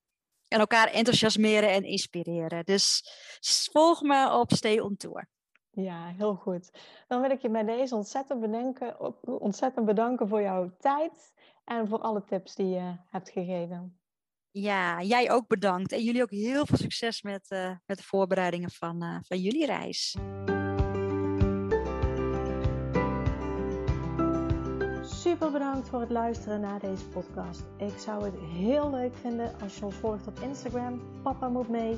[0.48, 2.66] en elkaar enthousiasmeren en inspireren.
[2.66, 3.04] Dus
[3.72, 5.28] volg me op Stay on Tour.
[5.76, 6.72] Ja, heel goed.
[7.08, 8.96] Dan wil ik je bij deze ontzettend, bedenken,
[9.42, 11.34] ontzettend bedanken voor jouw tijd
[11.66, 13.98] en voor alle tips die je hebt gegeven.
[14.52, 15.92] Ja, jij ook bedankt.
[15.92, 19.66] En jullie ook heel veel succes met, uh, met de voorbereidingen van, uh, van jullie
[19.66, 20.16] reis.
[25.02, 27.64] Super bedankt voor het luisteren naar deze podcast.
[27.78, 31.22] Ik zou het heel leuk vinden als je ons volgt op Instagram.
[31.24, 31.98] Papa moet mee.